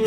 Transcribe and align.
Hallo 0.00 0.06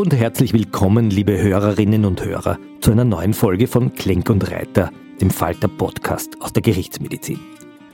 und 0.00 0.12
herzlich 0.12 0.52
willkommen, 0.52 1.10
liebe 1.10 1.40
Hörerinnen 1.40 2.04
und 2.04 2.24
Hörer, 2.24 2.58
zu 2.80 2.90
einer 2.90 3.04
neuen 3.04 3.34
Folge 3.34 3.68
von 3.68 3.94
Klenk 3.94 4.28
und 4.30 4.50
Reiter, 4.50 4.90
dem 5.20 5.30
Falter 5.30 5.68
Podcast 5.68 6.42
aus 6.42 6.52
der 6.52 6.62
Gerichtsmedizin. 6.62 7.38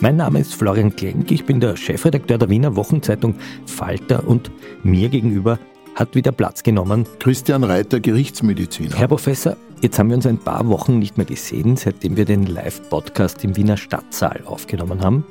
Mein 0.00 0.16
Name 0.16 0.40
ist 0.40 0.54
Florian 0.54 0.96
Klenk, 0.96 1.30
ich 1.30 1.44
bin 1.44 1.60
der 1.60 1.76
Chefredakteur 1.76 2.38
der 2.38 2.48
Wiener 2.48 2.76
Wochenzeitung 2.76 3.34
Falter 3.66 4.26
und 4.26 4.50
mir 4.82 5.10
gegenüber 5.10 5.58
hat 5.94 6.14
wieder 6.14 6.32
Platz 6.32 6.62
genommen 6.62 7.06
Christian 7.18 7.64
Reiter, 7.64 8.00
Gerichtsmediziner. 8.00 8.96
Herr 8.96 9.08
Professor, 9.08 9.56
jetzt 9.82 9.98
haben 9.98 10.08
wir 10.08 10.16
uns 10.16 10.26
ein 10.26 10.38
paar 10.38 10.66
Wochen 10.68 10.98
nicht 10.98 11.16
mehr 11.16 11.26
gesehen, 11.26 11.76
seitdem 11.76 12.16
wir 12.16 12.24
den 12.24 12.46
Live-Podcast 12.46 13.44
im 13.44 13.56
Wiener 13.56 13.76
Stadtsaal 13.76 14.42
aufgenommen 14.46 15.02
haben. 15.02 15.24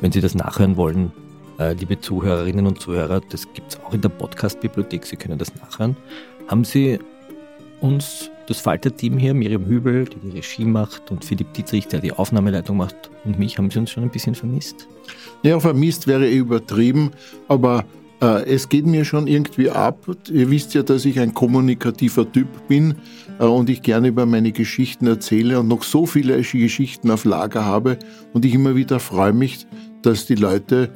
Wenn 0.00 0.12
Sie 0.12 0.20
das 0.20 0.34
nachhören 0.34 0.76
wollen, 0.76 1.12
äh, 1.58 1.74
liebe 1.74 2.00
Zuhörerinnen 2.00 2.66
und 2.66 2.80
Zuhörer, 2.80 3.20
das 3.28 3.52
gibt 3.52 3.72
es 3.72 3.80
auch 3.80 3.92
in 3.92 4.00
der 4.00 4.08
Podcast-Bibliothek, 4.08 5.04
Sie 5.04 5.16
können 5.16 5.38
das 5.38 5.54
nachhören. 5.56 5.96
Haben 6.46 6.64
Sie 6.64 6.98
uns, 7.80 8.30
das 8.46 8.60
Falter-Team 8.60 9.18
hier, 9.18 9.34
Miriam 9.34 9.66
Hübel, 9.66 10.06
die 10.06 10.30
die 10.30 10.36
Regie 10.36 10.64
macht, 10.64 11.10
und 11.10 11.24
Philipp 11.24 11.52
Dietrich, 11.52 11.86
der 11.88 12.00
die 12.00 12.12
Aufnahmeleitung 12.12 12.78
macht, 12.78 13.10
und 13.24 13.38
mich, 13.38 13.58
haben 13.58 13.70
Sie 13.70 13.78
uns 13.78 13.90
schon 13.90 14.04
ein 14.04 14.10
bisschen 14.10 14.34
vermisst? 14.34 14.88
Ja, 15.42 15.60
vermisst 15.60 16.06
wäre 16.06 16.28
übertrieben, 16.30 17.10
aber 17.46 17.84
es 18.26 18.68
geht 18.68 18.86
mir 18.86 19.04
schon 19.04 19.26
irgendwie 19.26 19.70
ab. 19.70 20.06
Ihr 20.30 20.50
wisst 20.50 20.74
ja, 20.74 20.82
dass 20.82 21.04
ich 21.04 21.20
ein 21.20 21.34
kommunikativer 21.34 22.30
Typ 22.30 22.48
bin 22.68 22.96
äh, 23.38 23.44
und 23.44 23.70
ich 23.70 23.82
gerne 23.82 24.08
über 24.08 24.26
meine 24.26 24.52
Geschichten 24.52 25.06
erzähle 25.06 25.60
und 25.60 25.68
noch 25.68 25.84
so 25.84 26.06
viele 26.06 26.40
Geschichten 26.40 27.10
auf 27.10 27.24
Lager 27.24 27.64
habe 27.64 27.98
und 28.32 28.44
ich 28.44 28.54
immer 28.54 28.74
wieder 28.74 29.00
freue 29.00 29.32
mich, 29.32 29.66
dass 30.02 30.26
die 30.26 30.34
Leute 30.34 30.90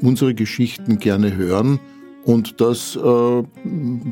unsere 0.00 0.34
Geschichten 0.34 0.98
gerne 0.98 1.36
hören. 1.36 1.78
Und 2.24 2.60
das 2.60 2.96
äh, 2.96 3.42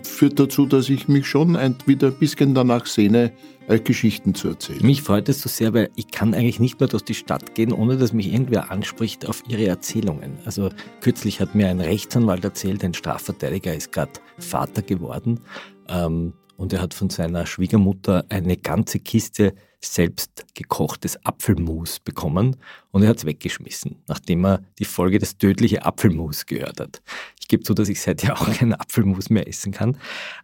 führt 0.03 0.41
dazu, 0.41 0.67
dass 0.67 0.89
ich 0.89 1.09
mich 1.09 1.27
schon 1.27 1.57
ein, 1.57 1.77
wieder 1.87 2.09
ein 2.09 2.19
bisschen 2.19 2.55
danach 2.55 2.87
sehne, 2.87 3.33
äh, 3.69 3.79
Geschichten 3.79 4.35
zu 4.35 4.49
erzählen. 4.49 4.85
Mich 4.85 5.03
freut 5.03 5.29
es 5.29 5.43
so 5.43 5.49
sehr, 5.49 5.75
weil 5.75 5.91
ich 5.95 6.09
kann 6.09 6.33
eigentlich 6.33 6.59
nicht 6.59 6.81
mehr 6.81 6.89
durch 6.89 7.05
die 7.05 7.15
Stadt 7.15 7.55
gehen, 7.55 7.71
ohne 7.71 7.99
dass 7.99 8.15
mich 8.15 8.33
irgendwer 8.33 8.71
anspricht 8.71 9.29
auf 9.29 9.43
ihre 9.47 9.67
Erzählungen. 9.67 10.39
Also 10.47 10.71
kürzlich 11.03 11.41
hat 11.41 11.55
mir 11.55 11.69
ein 11.69 11.81
Rechtsanwalt 11.81 12.45
erzählt, 12.45 12.83
ein 12.83 12.95
Strafverteidiger 12.95 13.75
ist 13.75 13.93
gerade 13.93 14.13
Vater 14.39 14.81
geworden 14.81 15.41
ähm, 15.89 16.33
und 16.57 16.73
er 16.73 16.81
hat 16.81 16.95
von 16.95 17.11
seiner 17.11 17.45
Schwiegermutter 17.45 18.25
eine 18.31 18.57
ganze 18.57 19.01
Kiste 19.01 19.53
selbst 19.81 20.45
gekochtes 20.55 21.25
Apfelmus 21.25 22.01
bekommen 22.01 22.57
und 22.91 23.03
er 23.03 23.11
hat 23.11 23.19
es 23.19 23.25
weggeschmissen, 23.25 23.97
nachdem 24.09 24.45
er 24.45 24.63
die 24.79 24.85
Folge 24.85 25.19
des 25.19 25.39
tödliche 25.39 25.85
Apfelmus 25.85 26.47
gehört 26.47 26.81
hat. 26.81 27.01
Ich 27.41 27.49
gebe 27.49 27.63
zu, 27.63 27.75
dass 27.75 27.89
ich 27.89 28.01
seither 28.01 28.35
auch 28.41 28.53
kein 28.53 28.75
Apfelmus 28.75 29.31
mehr 29.31 29.47
essen 29.47 29.73
kann. 29.73 29.97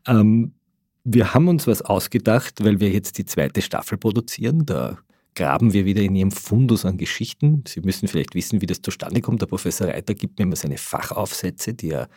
Ähm, 0.07 0.53
wir 1.05 1.35
haben 1.35 1.49
uns 1.49 1.67
was 1.67 1.83
ausgedacht, 1.83 2.65
weil 2.65 2.81
wir 2.81 2.91
jetzt 2.91 3.19
die 3.19 3.27
zweite 3.27 3.61
Staffel 3.61 3.99
produzieren. 3.99 4.65
Da 4.65 4.99
graben 5.35 5.73
wir 5.73 5.85
wieder 5.85 6.03
in 6.03 6.15
Ihrem 6.15 6.31
Fundus 6.31 6.85
an 6.85 6.97
Geschichten. 6.97 7.65
Sie 7.67 7.81
müssen 7.81 8.09
vielleicht 8.09 8.35
wissen, 8.35 8.61
wie 8.61 8.67
das 8.67 8.83
zustande 8.83 9.21
kommt. 9.21 9.43
Der 9.43 9.47
Professor 9.47 9.89
Reiter 9.89 10.15
gibt 10.15 10.39
mir 10.39 10.45
immer 10.45 10.57
seine 10.57 10.79
Fachaufsätze, 10.79 11.75
die 11.75 11.91
er 11.91 12.09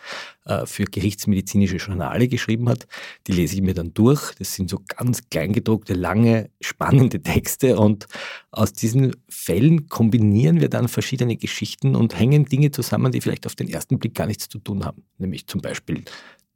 äh, 0.46 0.66
für 0.66 0.86
gerichtsmedizinische 0.86 1.78
Journale 1.78 2.28
geschrieben 2.28 2.70
hat. 2.70 2.88
Die 3.26 3.32
lese 3.32 3.56
ich 3.56 3.62
mir 3.62 3.74
dann 3.74 3.94
durch. 3.94 4.34
Das 4.36 4.54
sind 4.54 4.70
so 4.70 4.80
ganz 4.88 5.30
kleingedruckte, 5.30 5.94
lange, 5.94 6.50
spannende 6.62 7.22
Texte 7.22 7.78
und 7.78 8.08
aus 8.52 8.74
diesen 8.74 9.16
Fällen 9.30 9.88
kombinieren 9.88 10.60
wir 10.62 10.70
dann 10.70 10.88
verschiedene 10.88 11.38
Geschichten 11.38 11.96
und 11.96 12.18
hängen 12.18 12.46
Dinge 12.46 12.72
zusammen, 12.72 13.12
die 13.12 13.22
vielleicht 13.22 13.46
auf 13.46 13.56
den 13.56 13.68
ersten 13.68 14.00
Blick 14.00 14.16
gar 14.16 14.28
nichts 14.28 14.50
zu 14.50 14.60
tun 14.60 14.86
haben. 14.86 15.04
Nämlich 15.18 15.48
zum 15.48 15.62
Beispiel 15.62 16.04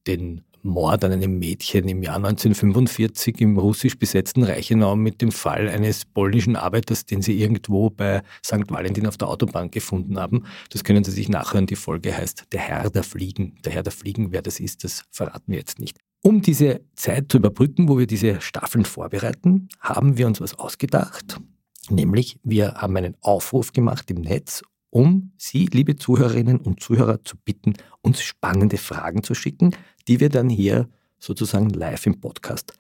den 0.07 0.41
Mord 0.63 1.03
an 1.03 1.11
einem 1.11 1.39
Mädchen 1.39 1.87
im 1.87 2.03
Jahr 2.03 2.17
1945 2.17 3.41
im 3.41 3.57
russisch 3.57 3.97
besetzten 3.97 4.43
Reichenau 4.43 4.95
mit 4.95 5.21
dem 5.21 5.31
Fall 5.31 5.69
eines 5.69 6.05
polnischen 6.05 6.55
Arbeiters, 6.55 7.05
den 7.05 7.21
sie 7.21 7.39
irgendwo 7.39 7.89
bei 7.89 8.21
St. 8.45 8.69
Valentin 8.69 9.07
auf 9.07 9.17
der 9.17 9.27
Autobahn 9.27 9.71
gefunden 9.71 10.19
haben. 10.19 10.45
Das 10.69 10.83
können 10.83 11.03
Sie 11.03 11.11
sich 11.11 11.29
nachhören. 11.29 11.65
Die 11.65 11.75
Folge 11.75 12.15
heißt 12.15 12.47
Der 12.51 12.59
Herr 12.59 12.89
der 12.89 13.03
Fliegen. 13.03 13.57
Der 13.65 13.73
Herr 13.73 13.83
der 13.83 13.91
Fliegen, 13.91 14.31
wer 14.31 14.41
das 14.41 14.59
ist, 14.59 14.83
das 14.83 15.03
verraten 15.11 15.51
wir 15.51 15.57
jetzt 15.57 15.79
nicht. 15.79 15.97
Um 16.23 16.41
diese 16.41 16.81
Zeit 16.95 17.31
zu 17.31 17.37
überbrücken, 17.37 17.89
wo 17.89 17.97
wir 17.97 18.05
diese 18.05 18.41
Staffeln 18.41 18.85
vorbereiten, 18.85 19.69
haben 19.79 20.17
wir 20.17 20.27
uns 20.27 20.39
was 20.39 20.53
ausgedacht. 20.57 21.39
Nämlich, 21.89 22.37
wir 22.43 22.75
haben 22.75 22.95
einen 22.95 23.17
Aufruf 23.21 23.73
gemacht 23.73 24.11
im 24.11 24.21
Netz 24.21 24.61
um 24.91 25.31
Sie, 25.37 25.65
liebe 25.65 25.95
Zuhörerinnen 25.95 26.57
und 26.57 26.81
Zuhörer, 26.81 27.23
zu 27.23 27.35
bitten, 27.37 27.73
uns 28.01 28.21
spannende 28.21 28.77
Fragen 28.77 29.23
zu 29.23 29.33
schicken, 29.33 29.75
die 30.07 30.19
wir 30.19 30.29
dann 30.29 30.49
hier 30.49 30.87
sozusagen 31.17 31.69
live 31.69 32.05
im 32.05 32.19
Podcast 32.19 32.73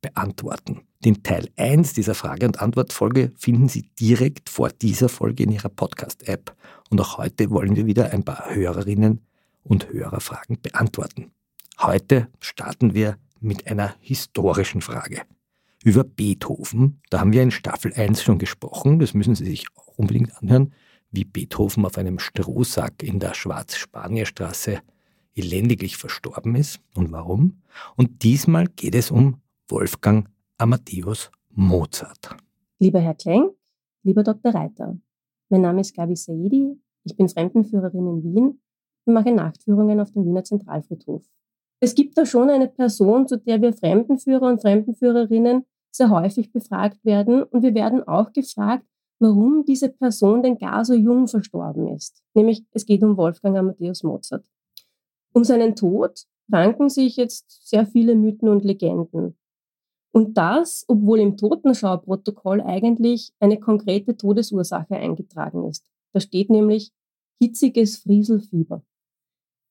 beantworten. 0.00 0.80
Den 1.04 1.22
Teil 1.22 1.48
1 1.56 1.92
dieser 1.92 2.14
Frage- 2.14 2.46
und 2.46 2.60
Antwortfolge 2.60 3.32
finden 3.36 3.68
Sie 3.68 3.90
direkt 4.00 4.48
vor 4.48 4.70
dieser 4.70 5.08
Folge 5.08 5.44
in 5.44 5.52
Ihrer 5.52 5.68
Podcast-App. 5.68 6.56
Und 6.90 7.00
auch 7.00 7.18
heute 7.18 7.50
wollen 7.50 7.76
wir 7.76 7.86
wieder 7.86 8.12
ein 8.12 8.24
paar 8.24 8.54
Hörerinnen 8.54 9.20
und 9.62 9.90
Hörerfragen 9.92 10.60
beantworten. 10.60 11.30
Heute 11.80 12.28
starten 12.40 12.94
wir 12.94 13.18
mit 13.40 13.68
einer 13.68 13.94
historischen 14.00 14.80
Frage. 14.80 15.22
Über 15.84 16.02
Beethoven, 16.02 17.00
da 17.10 17.20
haben 17.20 17.32
wir 17.32 17.42
in 17.42 17.52
Staffel 17.52 17.92
1 17.92 18.22
schon 18.22 18.38
gesprochen, 18.38 18.98
das 18.98 19.14
müssen 19.14 19.34
Sie 19.34 19.44
sich 19.44 19.66
auch 19.76 19.98
unbedingt 19.98 20.36
anhören 20.42 20.72
wie 21.10 21.24
Beethoven 21.24 21.84
auf 21.84 21.98
einem 21.98 22.18
Strohsack 22.18 23.02
in 23.02 23.18
der 23.18 23.34
Schwarz-Spanier-Straße 23.34 24.80
elendiglich 25.34 25.96
verstorben 25.96 26.54
ist 26.54 26.80
und 26.94 27.12
warum. 27.12 27.62
Und 27.96 28.22
diesmal 28.22 28.66
geht 28.66 28.94
es 28.94 29.10
um 29.10 29.40
Wolfgang 29.68 30.28
Amadeus 30.58 31.30
Mozart. 31.50 32.36
Lieber 32.78 33.00
Herr 33.00 33.14
Klenk, 33.14 33.52
lieber 34.02 34.22
Dr. 34.22 34.54
Reiter, 34.54 34.98
mein 35.48 35.62
Name 35.62 35.80
ist 35.80 35.94
Gabi 35.94 36.16
Saidi, 36.16 36.78
ich 37.04 37.16
bin 37.16 37.28
Fremdenführerin 37.28 38.06
in 38.06 38.22
Wien 38.22 38.60
und 39.04 39.14
mache 39.14 39.32
Nachtführungen 39.32 40.00
auf 40.00 40.12
dem 40.12 40.26
Wiener 40.26 40.44
Zentralfriedhof. 40.44 41.22
Es 41.80 41.94
gibt 41.94 42.18
da 42.18 42.26
schon 42.26 42.50
eine 42.50 42.68
Person, 42.68 43.28
zu 43.28 43.38
der 43.38 43.62
wir 43.62 43.72
Fremdenführer 43.72 44.48
und 44.48 44.60
Fremdenführerinnen 44.60 45.64
sehr 45.90 46.10
häufig 46.10 46.52
befragt 46.52 47.04
werden 47.04 47.42
und 47.44 47.62
wir 47.62 47.74
werden 47.74 48.06
auch 48.06 48.32
gefragt, 48.32 48.84
warum 49.18 49.64
diese 49.64 49.88
Person 49.88 50.42
denn 50.42 50.58
gar 50.58 50.84
so 50.84 50.94
jung 50.94 51.26
verstorben 51.26 51.88
ist. 51.88 52.22
Nämlich 52.34 52.64
es 52.72 52.86
geht 52.86 53.02
um 53.02 53.16
Wolfgang 53.16 53.56
Amadeus 53.56 54.02
Mozart. 54.02 54.44
Um 55.32 55.44
seinen 55.44 55.76
Tod 55.76 56.24
ranken 56.50 56.88
sich 56.88 57.16
jetzt 57.16 57.68
sehr 57.68 57.86
viele 57.86 58.14
Mythen 58.14 58.48
und 58.48 58.64
Legenden. 58.64 59.36
Und 60.12 60.36
das, 60.38 60.84
obwohl 60.88 61.20
im 61.20 61.36
Totenschauprotokoll 61.36 62.60
eigentlich 62.62 63.32
eine 63.40 63.60
konkrete 63.60 64.16
Todesursache 64.16 64.96
eingetragen 64.96 65.68
ist. 65.68 65.86
Da 66.12 66.20
steht 66.20 66.50
nämlich 66.50 66.92
hitziges 67.40 67.98
Frieselfieber. 67.98 68.82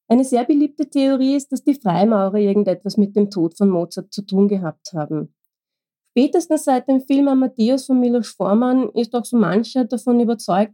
Eine 0.09 0.23
sehr 0.23 0.45
beliebte 0.45 0.89
Theorie 0.89 1.35
ist, 1.35 1.51
dass 1.51 1.63
die 1.63 1.73
Freimaurer 1.73 2.37
irgendetwas 2.37 2.95
mit 2.95 3.15
dem 3.15 3.29
Tod 3.29 3.57
von 3.57 3.69
Mozart 3.69 4.13
zu 4.13 4.21
tun 4.21 4.47
gehabt 4.47 4.93
haben. 4.93 5.33
Spätestens 6.17 6.63
seit 6.63 6.87
dem 6.87 7.01
Film 7.01 7.27
Amadeus 7.27 7.85
von 7.85 7.99
Milos 7.99 8.29
Forman 8.29 8.89
ist 8.95 9.13
auch 9.13 9.23
so 9.23 9.37
mancher 9.37 9.85
davon 9.85 10.19
überzeugt, 10.19 10.73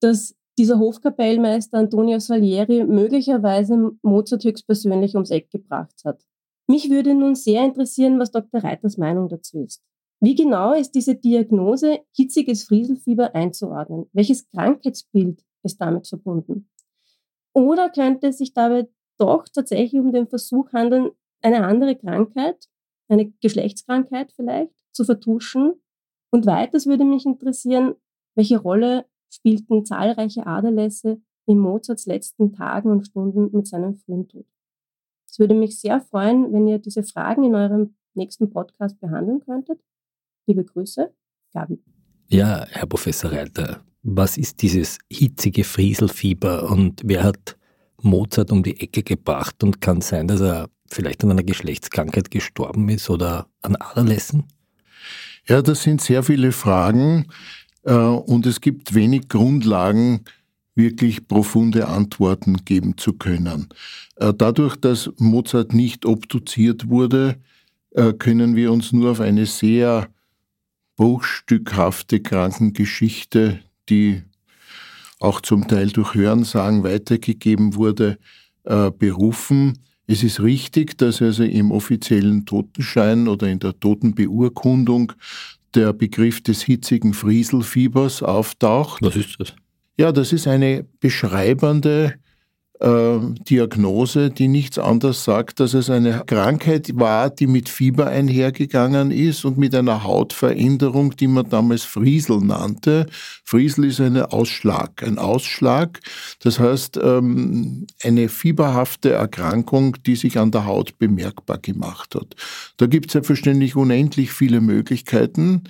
dass 0.00 0.34
dieser 0.58 0.80
Hofkapellmeister 0.80 1.78
Antonio 1.78 2.18
Salieri 2.18 2.82
möglicherweise 2.82 3.92
Mozart 4.02 4.42
höchstpersönlich 4.42 5.14
ums 5.14 5.30
Eck 5.30 5.48
gebracht 5.52 5.94
hat. 6.04 6.26
Mich 6.66 6.90
würde 6.90 7.14
nun 7.14 7.36
sehr 7.36 7.64
interessieren, 7.64 8.18
was 8.18 8.32
Dr. 8.32 8.64
Reiters 8.64 8.98
Meinung 8.98 9.28
dazu 9.28 9.60
ist. 9.60 9.80
Wie 10.20 10.34
genau 10.34 10.72
ist 10.72 10.90
diese 10.90 11.14
Diagnose 11.14 12.00
hitziges 12.16 12.64
Frieselfieber 12.64 13.32
einzuordnen? 13.32 14.06
Welches 14.12 14.50
Krankheitsbild 14.50 15.44
ist 15.62 15.80
damit 15.80 16.08
verbunden? 16.08 16.68
Oder 17.52 17.90
könnte 17.90 18.26
es 18.26 18.38
sich 18.38 18.54
dabei 18.54 18.88
doch 19.18 19.46
tatsächlich 19.46 20.00
um 20.00 20.12
den 20.12 20.26
Versuch 20.26 20.72
handeln, 20.72 21.10
eine 21.42 21.64
andere 21.64 21.94
Krankheit, 21.94 22.66
eine 23.06 23.30
Geschlechtskrankheit 23.40 24.32
vielleicht, 24.34 24.72
zu 24.92 25.04
vertuschen. 25.04 25.74
Und 26.30 26.46
weiters 26.46 26.86
würde 26.86 27.04
mich 27.04 27.26
interessieren, 27.26 27.94
welche 28.34 28.58
Rolle 28.58 29.06
spielten 29.32 29.84
zahlreiche 29.84 30.46
Aderlässe 30.46 31.20
in 31.46 31.58
Mozarts 31.58 32.06
letzten 32.06 32.52
Tagen 32.52 32.90
und 32.90 33.06
Stunden 33.06 33.50
mit 33.56 33.66
seinem 33.66 33.96
frühen 33.96 34.28
Tod. 34.28 34.46
Es 35.28 35.38
würde 35.38 35.54
mich 35.54 35.78
sehr 35.78 36.00
freuen, 36.00 36.52
wenn 36.52 36.66
ihr 36.66 36.78
diese 36.78 37.02
Fragen 37.02 37.44
in 37.44 37.54
eurem 37.54 37.94
nächsten 38.14 38.50
Podcast 38.50 39.00
behandeln 39.00 39.40
könntet. 39.40 39.80
Liebe 40.46 40.64
Grüße, 40.64 41.12
Gabi. 41.52 41.80
Ja, 42.28 42.66
Herr 42.68 42.86
Professor 42.86 43.32
Reiter, 43.32 43.82
was 44.02 44.36
ist 44.36 44.62
dieses 44.62 44.98
hitzige 45.10 45.64
Frieselfieber 45.64 46.70
und 46.70 47.02
wer 47.04 47.22
hat 47.22 47.56
Mozart 48.02 48.50
um 48.50 48.62
die 48.62 48.80
Ecke 48.80 49.02
gebracht 49.02 49.62
und 49.62 49.80
kann 49.80 50.00
sein, 50.00 50.26
dass 50.26 50.40
er 50.40 50.68
vielleicht 50.88 51.22
an 51.22 51.32
einer 51.32 51.42
Geschlechtskrankheit 51.42 52.30
gestorben 52.30 52.88
ist 52.88 53.10
oder 53.10 53.48
an 53.62 53.76
Aderlässen? 53.76 54.44
Ja, 55.46 55.62
das 55.62 55.82
sind 55.82 56.00
sehr 56.00 56.22
viele 56.22 56.52
Fragen 56.52 57.26
äh, 57.84 57.92
und 57.94 58.46
es 58.46 58.60
gibt 58.60 58.94
wenig 58.94 59.28
Grundlagen, 59.28 60.24
wirklich 60.74 61.26
profunde 61.26 61.88
Antworten 61.88 62.64
geben 62.64 62.96
zu 62.96 63.14
können. 63.14 63.68
Äh, 64.16 64.32
dadurch, 64.36 64.76
dass 64.76 65.10
Mozart 65.18 65.74
nicht 65.74 66.06
obduziert 66.06 66.88
wurde, 66.88 67.36
äh, 67.92 68.12
können 68.12 68.56
wir 68.56 68.72
uns 68.72 68.92
nur 68.92 69.10
auf 69.10 69.20
eine 69.20 69.46
sehr 69.46 70.08
bruchstückhafte 70.96 72.20
Krankengeschichte, 72.20 73.60
die 73.88 74.22
auch 75.18 75.40
zum 75.40 75.68
Teil 75.68 75.88
durch 75.88 76.14
Hörensagen 76.14 76.82
weitergegeben 76.82 77.74
wurde, 77.74 78.18
äh, 78.64 78.90
berufen. 78.90 79.78
Es 80.10 80.24
ist 80.24 80.42
richtig, 80.42 80.98
dass 80.98 81.22
also 81.22 81.44
im 81.44 81.70
offiziellen 81.70 82.44
Totenschein 82.44 83.28
oder 83.28 83.46
in 83.46 83.60
der 83.60 83.78
Totenbeurkundung 83.78 85.12
der 85.76 85.92
Begriff 85.92 86.40
des 86.40 86.62
hitzigen 86.62 87.14
Frieselfiebers 87.14 88.24
auftaucht. 88.24 89.02
Was 89.02 89.14
ist 89.14 89.36
das? 89.38 89.54
Ja, 89.96 90.10
das 90.10 90.32
ist 90.32 90.48
eine 90.48 90.84
beschreibende 90.98 92.14
äh, 92.80 93.18
Diagnose, 93.48 94.30
die 94.30 94.48
nichts 94.48 94.78
anderes 94.78 95.24
sagt, 95.24 95.60
dass 95.60 95.74
es 95.74 95.90
eine 95.90 96.22
Krankheit 96.26 96.90
war, 96.94 97.30
die 97.30 97.46
mit 97.46 97.68
Fieber 97.68 98.06
einhergegangen 98.06 99.10
ist 99.10 99.44
und 99.44 99.58
mit 99.58 99.74
einer 99.74 100.04
Hautveränderung, 100.04 101.14
die 101.16 101.26
man 101.26 101.48
damals 101.48 101.84
Friesel 101.84 102.40
nannte. 102.40 103.06
Friesel 103.44 103.84
ist 103.84 104.00
ein 104.00 104.16
Ausschlag, 104.16 105.02
ein 105.02 105.18
Ausschlag, 105.18 106.00
das 106.40 106.58
heißt 106.58 106.98
ähm, 107.02 107.86
eine 108.02 108.28
fieberhafte 108.28 109.12
Erkrankung, 109.12 109.96
die 110.06 110.16
sich 110.16 110.38
an 110.38 110.50
der 110.50 110.64
Haut 110.64 110.98
bemerkbar 110.98 111.58
gemacht 111.58 112.14
hat. 112.14 112.34
Da 112.78 112.86
gibt 112.86 113.06
es 113.06 113.12
selbstverständlich 113.12 113.76
unendlich 113.76 114.32
viele 114.32 114.60
Möglichkeiten. 114.60 115.64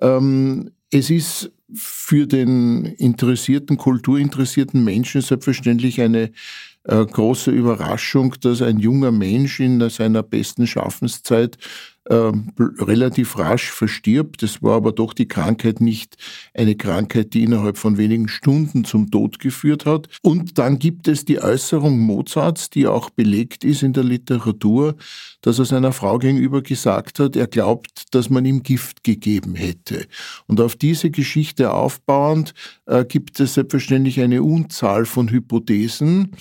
Ähm, 0.00 0.70
es 0.92 1.10
ist 1.10 1.50
für 1.74 2.26
den 2.26 2.84
interessierten, 2.84 3.78
kulturinteressierten 3.78 4.84
Menschen 4.84 5.22
selbstverständlich 5.22 6.00
eine 6.00 6.32
äh, 6.84 7.04
große 7.04 7.50
Überraschung, 7.50 8.34
dass 8.40 8.60
ein 8.60 8.78
junger 8.78 9.10
Mensch 9.10 9.58
in 9.58 9.88
seiner 9.88 10.22
besten 10.22 10.66
Schaffenszeit 10.66 11.56
relativ 12.08 13.38
rasch 13.38 13.70
verstirbt. 13.70 14.42
Es 14.42 14.62
war 14.62 14.76
aber 14.76 14.92
doch 14.92 15.14
die 15.14 15.28
Krankheit 15.28 15.80
nicht 15.80 16.16
eine 16.52 16.74
Krankheit, 16.74 17.32
die 17.34 17.44
innerhalb 17.44 17.78
von 17.78 17.96
wenigen 17.96 18.28
Stunden 18.28 18.84
zum 18.84 19.10
Tod 19.10 19.38
geführt 19.38 19.86
hat. 19.86 20.08
Und 20.22 20.58
dann 20.58 20.78
gibt 20.78 21.06
es 21.06 21.24
die 21.24 21.40
Äußerung 21.40 21.98
Mozarts, 22.00 22.70
die 22.70 22.86
auch 22.86 23.10
belegt 23.10 23.64
ist 23.64 23.82
in 23.82 23.92
der 23.92 24.04
Literatur, 24.04 24.96
dass 25.42 25.58
er 25.58 25.64
seiner 25.64 25.92
Frau 25.92 26.18
gegenüber 26.18 26.62
gesagt 26.62 27.20
hat, 27.20 27.36
er 27.36 27.46
glaubt, 27.46 28.14
dass 28.14 28.30
man 28.30 28.44
ihm 28.44 28.62
Gift 28.62 29.04
gegeben 29.04 29.54
hätte. 29.54 30.06
Und 30.46 30.60
auf 30.60 30.76
diese 30.76 31.10
Geschichte 31.10 31.72
aufbauend 31.72 32.54
äh, 32.86 33.04
gibt 33.04 33.38
es 33.40 33.54
selbstverständlich 33.54 34.20
eine 34.20 34.42
Unzahl 34.42 35.04
von 35.04 35.30
Hypothesen. 35.30 36.32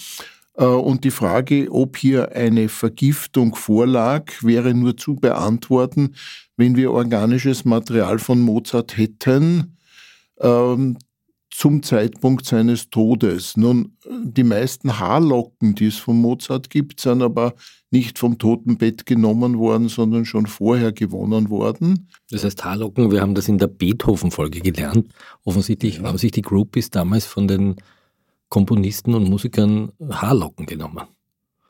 Äh, 0.55 0.65
und 0.65 1.03
die 1.03 1.11
Frage, 1.11 1.67
ob 1.71 1.97
hier 1.97 2.35
eine 2.35 2.69
Vergiftung 2.69 3.55
vorlag, 3.55 4.31
wäre 4.41 4.73
nur 4.73 4.97
zu 4.97 5.15
beantworten, 5.15 6.15
wenn 6.57 6.75
wir 6.75 6.91
organisches 6.91 7.65
Material 7.65 8.19
von 8.19 8.41
Mozart 8.41 8.97
hätten 8.97 9.77
ähm, 10.39 10.97
zum 11.51 11.83
Zeitpunkt 11.83 12.45
seines 12.45 12.89
Todes. 12.89 13.57
Nun, 13.57 13.97
die 14.23 14.43
meisten 14.43 14.99
Haarlocken, 14.99 15.75
die 15.75 15.87
es 15.87 15.97
von 15.97 16.19
Mozart 16.19 16.69
gibt, 16.69 17.01
sind 17.01 17.21
aber 17.21 17.53
nicht 17.91 18.17
vom 18.17 18.37
Totenbett 18.37 19.05
genommen 19.05 19.59
worden, 19.59 19.89
sondern 19.89 20.23
schon 20.23 20.45
vorher 20.45 20.93
gewonnen 20.93 21.49
worden. 21.49 22.07
Das 22.29 22.45
heißt 22.45 22.63
Haarlocken, 22.63 23.11
wir 23.11 23.21
haben 23.21 23.35
das 23.35 23.49
in 23.49 23.57
der 23.57 23.67
Beethoven-Folge 23.67 24.61
gelernt. 24.61 25.13
Offensichtlich 25.43 25.99
haben 25.99 26.17
sich 26.17 26.31
die 26.31 26.41
Groupies 26.41 26.89
damals 26.89 27.25
von 27.25 27.49
den 27.49 27.75
Komponisten 28.51 29.15
und 29.15 29.29
Musikern 29.29 29.91
Haarlocken 30.11 30.67
genommen. 30.67 31.07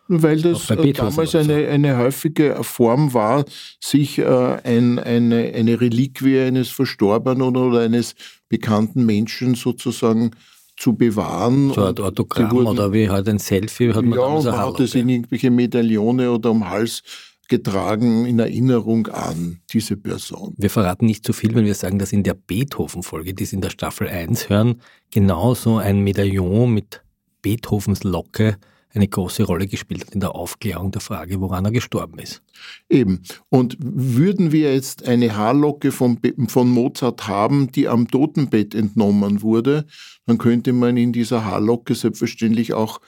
Weil 0.09 0.41
das 0.41 0.67
damals 0.67 1.35
eine, 1.35 1.67
eine 1.69 1.97
häufige 1.97 2.61
Form 2.63 3.13
war, 3.13 3.45
sich 3.79 4.17
äh, 4.17 4.25
ein, 4.25 4.99
eine, 4.99 5.53
eine 5.55 5.79
Reliquie 5.79 6.39
eines 6.39 6.69
Verstorbenen 6.69 7.55
oder 7.55 7.79
eines 7.79 8.15
bekannten 8.49 9.05
Menschen 9.05 9.55
sozusagen 9.55 10.31
zu 10.75 10.93
bewahren. 10.93 11.71
So 11.73 11.85
ein 11.85 11.97
Autogramm 11.99 12.51
wurden, 12.51 12.67
oder 12.67 12.91
wie 12.91 13.09
halt 13.09 13.29
ein 13.29 13.39
Selfie 13.39 13.93
hat 13.93 14.03
man 14.03 14.19
Ja, 14.19 14.51
man 14.51 14.57
hat 14.57 14.79
es 14.81 14.95
in 14.95 15.07
irgendwelche 15.07 15.51
Medaillone 15.51 16.29
oder 16.29 16.51
um 16.51 16.67
Hals 16.67 17.03
getragen 17.51 18.25
in 18.25 18.39
Erinnerung 18.39 19.07
an 19.07 19.59
diese 19.71 19.97
Person. 19.97 20.53
Wir 20.57 20.69
verraten 20.69 21.05
nicht 21.05 21.25
zu 21.25 21.33
viel, 21.33 21.53
wenn 21.53 21.65
wir 21.65 21.75
sagen, 21.75 21.99
dass 21.99 22.13
in 22.13 22.23
der 22.23 22.33
Beethoven-Folge, 22.33 23.33
die 23.33 23.43
Sie 23.43 23.57
in 23.57 23.61
der 23.61 23.71
Staffel 23.71 24.07
1 24.07 24.47
hören, 24.47 24.81
genauso 25.11 25.75
ein 25.75 25.99
Medaillon 25.99 26.73
mit 26.73 27.03
Beethovens 27.41 28.05
Locke 28.05 28.55
eine 28.93 29.07
große 29.07 29.43
Rolle 29.43 29.67
gespielt 29.67 30.05
hat 30.05 30.13
in 30.13 30.21
der 30.21 30.33
Aufklärung 30.33 30.91
der 30.91 31.01
Frage, 31.01 31.41
woran 31.41 31.65
er 31.65 31.71
gestorben 31.71 32.19
ist. 32.19 32.41
Eben. 32.89 33.21
Und 33.49 33.77
würden 33.79 34.53
wir 34.53 34.73
jetzt 34.73 35.05
eine 35.05 35.35
Haarlocke 35.35 35.91
von, 35.91 36.19
von 36.47 36.69
Mozart 36.69 37.27
haben, 37.27 37.71
die 37.71 37.89
am 37.89 38.07
Totenbett 38.07 38.75
entnommen 38.75 39.41
wurde, 39.41 39.85
dann 40.25 40.37
könnte 40.37 40.71
man 40.71 40.95
in 40.95 41.11
dieser 41.11 41.43
Haarlocke 41.43 41.95
selbstverständlich 41.95 42.73
auch 42.73 43.01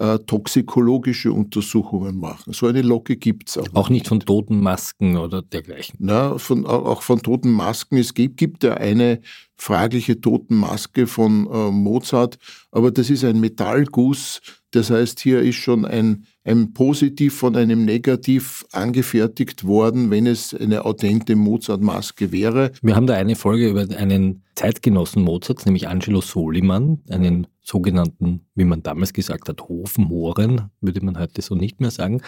äh, 0.00 0.18
toxikologische 0.20 1.30
Untersuchungen 1.30 2.16
machen. 2.16 2.54
So 2.54 2.66
eine 2.66 2.80
Locke 2.80 3.16
gibt 3.16 3.50
es 3.50 3.58
auch. 3.58 3.66
Auch 3.74 3.90
nicht 3.90 4.08
von 4.08 4.20
toten 4.20 4.60
Masken 4.60 5.18
oder 5.18 5.42
dergleichen. 5.42 5.96
Na, 6.00 6.38
von, 6.38 6.66
auch 6.66 7.02
von 7.02 7.20
toten 7.20 7.50
Masken. 7.50 7.98
Es 7.98 8.14
gibt, 8.14 8.38
gibt 8.38 8.64
ja 8.64 8.74
eine 8.74 9.20
fragliche 9.58 10.18
Totenmaske 10.18 11.06
von 11.06 11.46
äh, 11.52 11.70
Mozart, 11.70 12.38
aber 12.70 12.90
das 12.90 13.10
ist 13.10 13.24
ein 13.24 13.40
Metallguss. 13.40 14.40
Das 14.72 14.90
heißt, 14.90 15.18
hier 15.20 15.40
ist 15.40 15.56
schon 15.56 15.84
ein, 15.84 16.26
ein 16.44 16.72
Positiv 16.72 17.34
von 17.34 17.56
einem 17.56 17.84
Negativ 17.84 18.64
angefertigt 18.72 19.64
worden, 19.64 20.10
wenn 20.10 20.26
es 20.26 20.54
eine 20.54 20.84
authentische 20.84 21.36
Mozart-Maske 21.36 22.30
wäre. 22.30 22.70
Wir 22.80 22.94
haben 22.94 23.08
da 23.08 23.14
eine 23.14 23.34
Folge 23.34 23.68
über 23.68 23.86
einen 23.96 24.44
Zeitgenossen 24.54 25.22
Mozarts, 25.22 25.66
nämlich 25.66 25.88
Angelo 25.88 26.20
Soliman, 26.20 27.00
einen 27.08 27.48
sogenannten, 27.62 28.42
wie 28.54 28.64
man 28.64 28.82
damals 28.82 29.12
gesagt 29.12 29.48
hat, 29.48 29.62
Hofmohren, 29.68 30.70
würde 30.80 31.04
man 31.04 31.18
heute 31.18 31.42
so 31.42 31.54
nicht 31.56 31.80
mehr 31.80 31.90
sagen. 31.90 32.22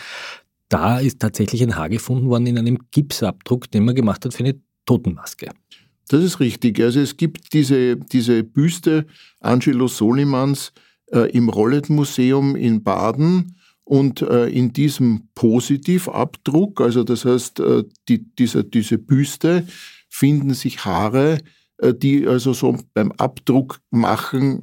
Da 0.68 0.98
ist 0.98 1.20
tatsächlich 1.20 1.62
ein 1.62 1.76
Haar 1.76 1.90
gefunden 1.90 2.28
worden 2.28 2.46
in 2.46 2.58
einem 2.58 2.78
Gipsabdruck, 2.90 3.70
den 3.70 3.84
man 3.84 3.94
gemacht 3.94 4.24
hat 4.24 4.34
für 4.34 4.44
eine 4.44 4.60
Totenmaske. 4.86 5.50
Das 6.08 6.24
ist 6.24 6.40
richtig. 6.40 6.80
Also 6.80 7.00
es 7.00 7.16
gibt 7.16 7.52
diese, 7.52 7.96
diese 7.96 8.42
Büste 8.42 9.06
Angelo 9.40 9.86
Solimans 9.86 10.72
im 11.12 11.48
Rollet-Museum 11.48 12.56
in 12.56 12.82
Baden 12.82 13.56
und 13.84 14.22
äh, 14.22 14.46
in 14.48 14.72
diesem 14.72 15.28
Positivabdruck, 15.34 16.80
also 16.80 17.04
das 17.04 17.24
heißt, 17.24 17.60
äh, 17.60 17.84
die, 18.08 18.24
diese, 18.38 18.64
diese 18.64 18.98
Büste, 18.98 19.66
finden 20.08 20.54
sich 20.54 20.84
Haare, 20.84 21.38
äh, 21.78 21.92
die 21.92 22.26
also 22.26 22.52
so 22.52 22.76
beim 22.94 23.12
Abdruck 23.12 23.80
machen 23.90 24.62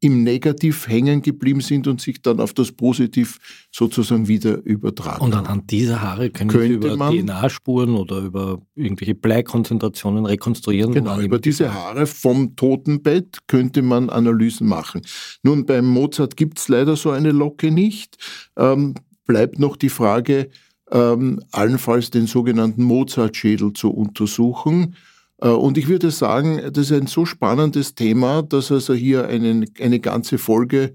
im 0.00 0.22
Negativ 0.22 0.86
hängen 0.86 1.22
geblieben 1.22 1.60
sind 1.60 1.88
und 1.88 2.00
sich 2.00 2.22
dann 2.22 2.40
auf 2.40 2.52
das 2.52 2.70
Positiv 2.70 3.38
sozusagen 3.72 4.28
wieder 4.28 4.64
übertragen. 4.64 5.24
Und 5.24 5.34
anhand 5.34 5.70
dieser 5.70 6.00
Haare 6.00 6.30
können 6.30 6.50
Sie 6.50 6.68
über 6.68 6.96
DNA-Spuren 6.96 7.94
oder 7.94 8.18
über 8.18 8.60
irgendwelche 8.76 9.16
Bleikonzentrationen 9.16 10.24
rekonstruieren? 10.24 10.92
Genau, 10.92 11.20
über 11.20 11.38
diese 11.40 11.74
Haare 11.74 12.06
vom 12.06 12.54
Totenbett 12.54 13.38
könnte 13.48 13.82
man 13.82 14.08
Analysen 14.08 14.68
machen. 14.68 15.02
Nun, 15.42 15.66
beim 15.66 15.86
Mozart 15.86 16.36
gibt 16.36 16.58
es 16.60 16.68
leider 16.68 16.94
so 16.96 17.10
eine 17.10 17.32
Locke 17.32 17.72
nicht. 17.72 18.16
Ähm, 18.56 18.94
bleibt 19.26 19.58
noch 19.58 19.76
die 19.76 19.88
Frage, 19.88 20.48
ähm, 20.92 21.40
allenfalls 21.50 22.10
den 22.10 22.26
sogenannten 22.26 22.84
Mozart-Schädel 22.84 23.72
zu 23.72 23.90
untersuchen. 23.90 24.94
Äh, 25.40 25.48
und 25.48 25.78
ich 25.78 25.88
würde 25.88 26.10
sagen, 26.10 26.60
das 26.72 26.90
ist 26.90 26.92
ein 26.92 27.06
so 27.06 27.24
spannendes 27.24 27.94
Thema, 27.94 28.42
dass 28.42 28.70
also 28.70 28.94
hier 28.94 29.26
einen, 29.28 29.66
eine 29.80 30.00
ganze 30.00 30.38
Folge 30.38 30.94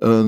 äh, 0.00 0.24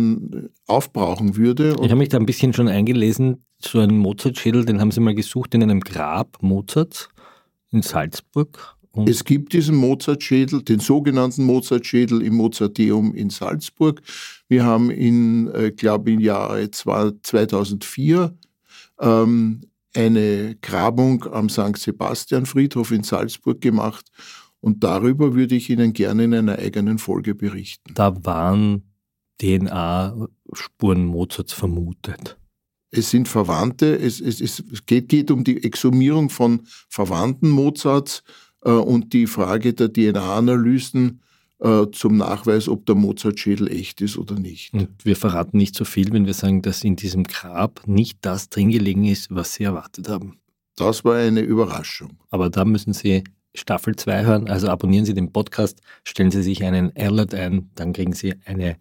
aufbrauchen 0.66 1.37
würde. 1.37 1.76
ich 1.83 1.90
habe 1.90 1.97
mich 1.97 2.11
da 2.11 2.19
ein 2.19 2.26
bisschen 2.26 2.52
schon 2.52 2.69
eingelesen, 2.69 3.45
so 3.59 3.78
einen 3.78 3.99
Mozart-Schädel, 3.99 4.64
den 4.64 4.81
haben 4.81 4.90
sie 4.90 5.00
mal 5.00 5.14
gesucht 5.14 5.54
in 5.54 5.62
einem 5.62 5.81
Grab 5.81 6.38
Mozarts 6.40 7.09
in 7.71 7.83
Salzburg. 7.83 8.76
Und 8.95 9.09
es 9.09 9.25
gibt 9.25 9.54
diesen 9.54 9.76
Mozart-Schädel, 9.76 10.62
den 10.62 10.78
sogenannten 10.78 11.45
Mozart-Schädel 11.45 12.21
im 12.21 12.35
Mozarteum 12.35 13.14
in 13.14 13.31
Salzburg. 13.31 14.02
Wir 14.49 14.64
haben 14.64 14.90
in, 14.90 15.50
äh, 15.54 15.71
glaube 15.71 16.12
im 16.12 16.21
Jahre 16.21 16.71
2004 16.71 18.37
ähm, 19.00 19.62
eine 19.95 20.57
Grabung 20.61 21.25
am 21.33 21.49
St. 21.49 21.77
Sebastian 21.77 22.47
Friedhof 22.47 22.91
in 22.91 23.03
Salzburg 23.03 23.61
gemacht. 23.61 24.11
Und 24.61 24.85
darüber 24.85 25.35
würde 25.35 25.57
ich 25.57 25.71
Ihnen 25.71 25.93
gerne 25.93 26.25
in 26.25 26.35
einer 26.35 26.59
eigenen 26.59 26.99
Folge 26.99 27.35
berichten. 27.35 27.93
Da 27.95 28.25
waren 28.25 28.85
DNA-Spuren 29.41 31.05
Mozarts 31.05 31.53
vermutet. 31.53 32.39
Es 32.91 33.11
sind 33.11 33.27
Verwandte, 33.27 33.99
es, 33.99 34.21
es, 34.21 34.41
es 34.41 34.87
geht, 34.87 35.09
geht, 35.09 35.31
um 35.31 35.45
die 35.45 35.65
Exhumierung 35.65 36.31
von 36.31 36.63
Verwandten 36.89 37.49
Mozarts 37.49 38.23
äh, 38.65 38.71
und 38.71 39.13
die 39.13 39.27
Frage 39.27 39.73
der 39.75 39.93
DNA-Analysen 39.93 41.23
äh, 41.62 41.87
zum 41.92 42.16
Nachweis, 42.16 42.69
ob 42.69 42.87
der 42.87 42.97
Mozart-Schädel 42.97 43.71
echt 43.71 44.00
ist 44.00 44.19
oder 44.19 44.35
nicht. 44.35 44.75
Und 44.75 44.88
wir 45.04 45.16
verraten 45.16 45.57
nicht 45.57 45.76
so 45.76 45.85
viel, 45.85 46.12
wenn 46.12 46.26
wir 46.26 46.35
sagen, 46.35 46.61
dass 46.61 46.83
in 46.83 46.97
diesem 46.97 47.23
Grab 47.25 47.83
nicht 47.87 48.19
das 48.23 48.49
drin 48.49 48.71
gelegen 48.71 49.04
ist, 49.04 49.28
was 49.31 49.54
Sie 49.54 49.64
erwartet 49.64 50.09
haben. 50.09 50.38
Das 50.76 51.04
war 51.04 51.16
eine 51.16 51.40
Überraschung. 51.40 52.19
Aber 52.31 52.50
da 52.50 52.64
müssen 52.64 52.92
Sie 52.92 53.23
Staffel 53.54 53.95
2 53.95 54.25
hören, 54.25 54.49
also 54.49 54.69
abonnieren 54.69 55.04
Sie 55.04 55.14
den 55.14 55.31
Podcast, 55.31 55.81
stellen 56.02 56.31
Sie 56.31 56.42
sich 56.42 56.64
einen 56.64 56.97
Alert 56.97 57.35
ein, 57.35 57.71
dann 57.75 57.92
kriegen 57.92 58.14
Sie 58.14 58.35
eine 58.45 58.76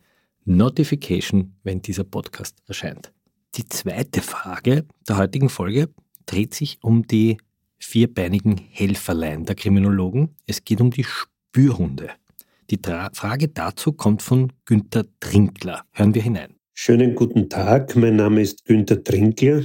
Notification, 0.46 1.54
wenn 1.64 1.82
dieser 1.82 2.06
Podcast 2.06 2.58
erscheint. 2.68 3.12
Die 3.56 3.68
zweite 3.68 4.22
Frage 4.22 4.86
der 5.08 5.18
heutigen 5.18 5.50
Folge 5.50 5.90
dreht 6.26 6.56
sich 6.56 6.80
um 6.82 7.06
die 7.06 7.38
vierbeinigen 7.78 8.58
Helferlein 8.58 9.46
der 9.46 9.56
Kriminologen. 9.56 10.36
Es 10.48 10.64
geht 10.64 10.82
um 10.82 10.90
die 10.90 11.04
Spürhunde. 11.04 12.10
Die 12.72 12.82
Tra 12.82 13.10
Frage 13.14 13.50
dazu 13.50 13.92
kommt 13.92 14.22
von 14.22 14.54
Günter 14.64 15.04
Trinkler. 15.20 15.84
Hören 15.92 16.16
wir 16.16 16.22
hinein. 16.22 16.56
Schönen 16.74 17.16
guten 17.16 17.50
Tag, 17.50 17.98
mein 17.98 18.16
Name 18.16 18.42
ist 18.42 18.64
Günter 18.64 19.04
Trinkler 19.04 19.64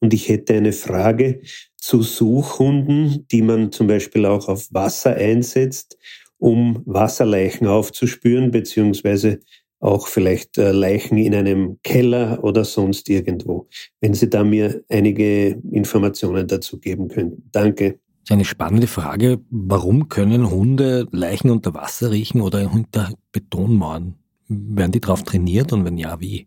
und 0.00 0.12
ich 0.12 0.28
hätte 0.28 0.54
eine 0.54 0.72
Frage 0.72 1.40
zu 1.76 2.02
Suchhunden, 2.02 3.28
die 3.30 3.42
man 3.42 3.70
zum 3.70 3.86
Beispiel 3.86 4.26
auch 4.26 4.48
auf 4.48 4.66
Wasser 4.72 5.14
einsetzt, 5.14 5.96
um 6.36 6.82
Wasserleichen 6.84 7.68
aufzuspüren, 7.68 8.50
beziehungsweise 8.50 9.38
auch 9.78 10.08
vielleicht 10.08 10.58
äh, 10.58 10.72
Leichen 10.72 11.16
in 11.16 11.36
einem 11.36 11.78
Keller 11.84 12.42
oder 12.42 12.64
sonst 12.64 13.08
irgendwo. 13.08 13.68
Wenn 14.00 14.14
Sie 14.14 14.28
da 14.28 14.42
mir 14.42 14.82
einige 14.88 15.50
Informationen 15.70 16.48
dazu 16.48 16.80
geben 16.80 17.06
könnten. 17.06 17.48
Danke. 17.52 18.00
Ist 18.28 18.32
eine 18.32 18.44
spannende 18.44 18.88
Frage. 18.88 19.40
Warum 19.48 20.10
können 20.10 20.50
Hunde 20.50 21.08
Leichen 21.12 21.48
unter 21.48 21.72
Wasser 21.72 22.10
riechen 22.10 22.42
oder 22.42 22.58
hinter 22.70 23.14
Betonmauern? 23.32 24.16
Werden 24.48 24.92
die 24.92 25.00
darauf 25.00 25.22
trainiert 25.22 25.72
und 25.72 25.86
wenn 25.86 25.96
ja, 25.96 26.20
wie? 26.20 26.46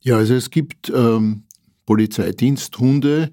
Ja, 0.00 0.18
also 0.18 0.34
es 0.34 0.48
gibt 0.48 0.92
ähm, 0.94 1.42
Polizeidiensthunde, 1.86 3.32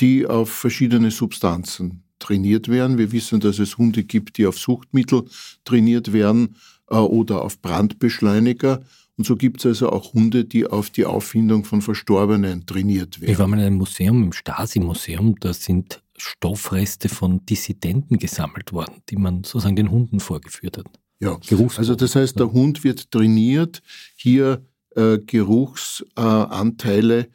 die 0.00 0.26
auf 0.26 0.48
verschiedene 0.48 1.10
Substanzen 1.10 2.02
trainiert 2.18 2.68
werden. 2.68 2.96
Wir 2.96 3.12
wissen, 3.12 3.40
dass 3.40 3.58
es 3.58 3.76
Hunde 3.76 4.04
gibt, 4.04 4.38
die 4.38 4.46
auf 4.46 4.58
Suchtmittel 4.58 5.24
trainiert 5.66 6.14
werden 6.14 6.56
äh, 6.88 6.96
oder 6.96 7.42
auf 7.42 7.60
Brandbeschleuniger. 7.60 8.80
Und 9.18 9.26
so 9.26 9.36
gibt 9.36 9.60
es 9.60 9.66
also 9.66 9.90
auch 9.90 10.14
Hunde, 10.14 10.46
die 10.46 10.66
auf 10.66 10.88
die 10.88 11.04
Auffindung 11.04 11.66
von 11.66 11.82
Verstorbenen 11.82 12.64
trainiert 12.64 13.20
werden. 13.20 13.30
Ich 13.30 13.38
war 13.38 13.48
mal 13.48 13.58
in 13.58 13.66
einem 13.66 13.76
Museum, 13.76 14.22
im 14.22 14.32
Stasi-Museum, 14.32 15.34
da 15.40 15.52
sind 15.52 16.00
Stoffreste 16.18 17.08
von 17.08 17.44
Dissidenten 17.46 18.18
gesammelt 18.18 18.72
worden, 18.72 19.02
die 19.08 19.16
man 19.16 19.44
sozusagen 19.44 19.76
den 19.76 19.90
Hunden 19.90 20.20
vorgeführt 20.20 20.78
hat. 20.78 20.86
Ja, 21.20 21.38
also 21.76 21.94
das 21.94 22.14
heißt, 22.14 22.38
der 22.38 22.52
Hund 22.52 22.84
wird 22.84 23.10
trainiert, 23.10 23.82
hier 24.16 24.64
äh, 24.94 25.18
Geruchsanteile 25.18 27.20
äh, 27.20 27.28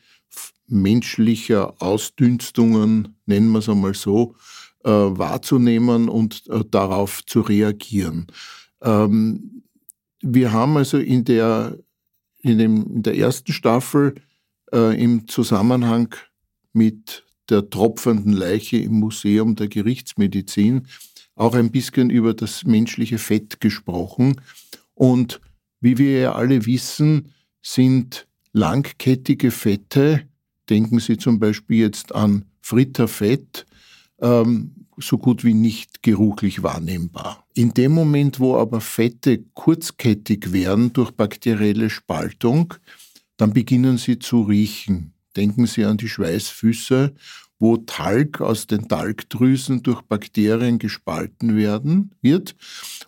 menschlicher 0.68 1.82
Ausdünstungen, 1.82 3.16
nennen 3.26 3.52
wir 3.52 3.60
es 3.60 3.70
einmal 3.70 3.94
so, 3.94 4.36
äh, 4.84 4.90
wahrzunehmen 4.90 6.10
und 6.10 6.48
äh, 6.50 6.64
darauf 6.70 7.26
zu 7.26 7.42
reagieren. 7.42 8.28
Ähm, 8.82 9.64
wir 10.22 10.52
haben 10.52 10.78
also 10.78 10.98
in 10.98 11.26
der, 11.26 11.78
in, 12.40 12.58
dem, 12.58 12.86
in 12.88 13.04
der 13.04 13.18
ersten 13.18 13.52
Staffel 13.52 14.16
äh, 14.72 15.02
im 15.02 15.28
Zusammenhang 15.28 16.14
mit 16.74 17.23
der 17.50 17.70
tropfenden 17.70 18.34
Leiche 18.34 18.78
im 18.78 19.00
Museum 19.00 19.56
der 19.56 19.68
Gerichtsmedizin 19.68 20.88
auch 21.36 21.56
ein 21.56 21.72
bisschen 21.72 22.10
über 22.10 22.34
das 22.34 22.64
menschliche 22.64 23.18
Fett 23.18 23.60
gesprochen. 23.60 24.40
Und 24.94 25.42
wie 25.82 25.98
wir 25.98 26.20
ja 26.20 26.32
alle 26.34 26.66
wissen, 26.66 27.34
sind 27.62 28.28
langkettige 28.54 29.52
Fette, 29.52 30.28
denken 30.70 31.00
Sie 31.00 31.18
zum 31.18 31.40
Beispiel 31.40 31.80
jetzt 31.80 32.14
an 32.14 32.46
Fritterfett, 32.62 33.66
ähm, 34.22 34.72
so 34.98 35.18
gut 35.18 35.44
wie 35.44 35.54
nicht 35.54 36.04
geruchlich 36.04 36.62
wahrnehmbar. 36.62 37.46
In 37.56 37.74
dem 37.74 37.94
Moment, 37.94 38.40
wo 38.40 38.56
aber 38.58 38.80
Fette 38.80 39.44
kurzkettig 39.54 40.54
werden 40.54 40.94
durch 40.94 41.12
bakterielle 41.12 41.90
Spaltung, 41.90 42.76
dann 43.38 43.54
beginnen 43.54 43.98
sie 43.98 44.20
zu 44.20 44.44
riechen. 44.44 45.13
Denken 45.36 45.66
Sie 45.66 45.86
an 45.86 45.98
die 45.98 46.10
Schweißfüße, 46.10 47.14
wo 47.60 47.78
Talg 47.78 48.42
aus 48.42 48.68
den 48.68 48.88
Talgdrüsen 48.88 49.84
durch 49.84 50.02
Bakterien 50.02 50.80
gespalten 50.80 51.56
werden 51.56 52.12
wird 52.22 52.56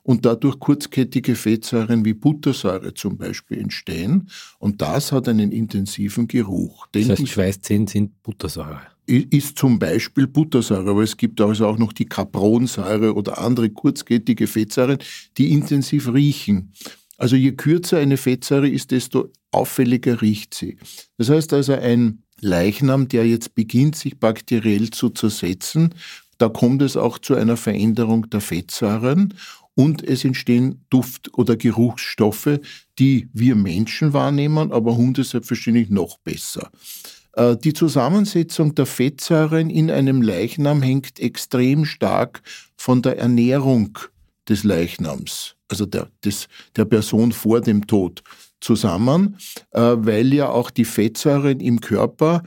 und 0.04 0.26
dadurch 0.26 0.60
kurzkettige 0.60 1.36
Fettsäuren 1.36 2.06
wie 2.06 2.14
Buttersäure 2.14 2.94
zum 2.94 3.18
Beispiel 3.18 3.60
entstehen. 3.60 4.30
Und 4.60 4.82
das 4.82 5.12
hat 5.12 5.28
einen 5.28 5.52
intensiven 5.52 6.28
Geruch. 6.28 6.88
Das 6.94 7.10
heißt, 7.10 7.28
Schweißzähne 7.28 7.88
sind 7.90 8.24
Buttersäure 8.24 8.96
ist 9.08 9.58
zum 9.58 9.78
Beispiel 9.78 10.28
Buttersäure, 10.28 10.90
aber 10.90 11.04
es 11.04 11.16
gibt 11.16 11.40
also 11.40 11.68
auch 11.68 11.78
noch 11.78 11.94
die 11.94 12.06
Capronsäure 12.06 13.14
oder 13.14 13.38
andere 13.38 13.70
kurzkettige 13.70 14.48
Fettsäuren, 14.48 14.98
die 15.38 15.52
intensiv 15.52 16.12
riechen. 16.12 16.74
Also 17.18 17.36
je 17.36 17.54
kürzer 17.54 17.98
eine 17.98 18.18
Fettsäure 18.18 18.70
ist, 18.70 18.92
desto 18.92 19.32
auffälliger 19.52 20.22
riecht 20.22 20.54
sie. 20.54 20.78
Das 21.18 21.30
heißt 21.30 21.54
also 21.54 21.74
ein 21.74 22.24
Leichnam, 22.42 23.08
der 23.08 23.26
jetzt 23.28 23.56
beginnt, 23.56 23.96
sich 23.96 24.20
bakteriell 24.20 24.90
zu 24.90 25.10
zersetzen, 25.10 25.96
da 26.38 26.50
kommt 26.50 26.82
es 26.82 26.98
auch 26.98 27.18
zu 27.18 27.36
einer 27.36 27.56
Veränderung 27.56 28.30
der 28.30 28.42
Fettsäuren 28.42 29.34
und 29.74 30.04
es 30.04 30.26
entstehen 30.26 30.86
Duft- 30.90 31.34
oder 31.34 31.56
Geruchsstoffe, 31.56 32.60
die 33.00 33.30
wir 33.34 33.56
Menschen 33.56 34.14
wahrnehmen, 34.14 34.72
aber 34.72 34.98
Hunde 34.98 35.24
selbstverständlich 35.24 35.90
noch 35.90 36.18
besser. 36.20 36.72
Äh, 37.34 37.58
die 37.58 37.74
Zusammensetzung 37.74 38.76
der 38.76 38.86
Fettsäuren 38.86 39.70
in 39.70 39.92
einem 39.92 40.22
Leichnam 40.22 40.82
hängt 40.82 41.20
extrem 41.20 41.86
stark 41.86 42.42
von 42.78 43.02
der 43.02 43.18
Ernährung 43.18 43.98
des 44.48 44.64
Leichnams, 44.64 45.56
also 45.68 45.86
der, 45.86 46.08
des, 46.24 46.48
der 46.76 46.86
Person 46.86 47.32
vor 47.32 47.62
dem 47.62 47.88
Tod 47.88 48.24
zusammen, 48.62 49.38
äh, 49.72 49.82
weil 49.82 50.34
ja 50.34 50.50
auch 50.50 50.70
die 50.70 50.86
Fettsäuren 50.86 51.60
im 51.60 51.82
Körper 51.82 52.44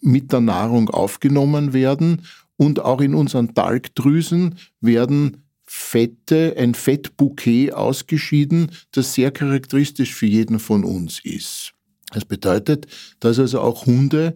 mit 0.00 0.32
der 0.32 0.40
Nahrung 0.40 0.90
aufgenommen 0.90 1.72
werden 1.72 2.22
und 2.56 2.80
auch 2.80 3.00
in 3.00 3.14
unseren 3.14 3.54
Talgdrüsen 3.54 4.56
werden 4.80 5.44
Fette, 5.64 6.54
ein 6.56 6.74
Fettbouquet 6.74 7.72
ausgeschieden, 7.72 8.70
das 8.92 9.14
sehr 9.14 9.30
charakteristisch 9.30 10.14
für 10.14 10.26
jeden 10.26 10.58
von 10.58 10.82
uns 10.82 11.20
ist. 11.22 11.74
Das 12.10 12.24
bedeutet, 12.24 12.86
dass 13.20 13.38
also 13.38 13.60
auch 13.60 13.84
Hunde 13.84 14.34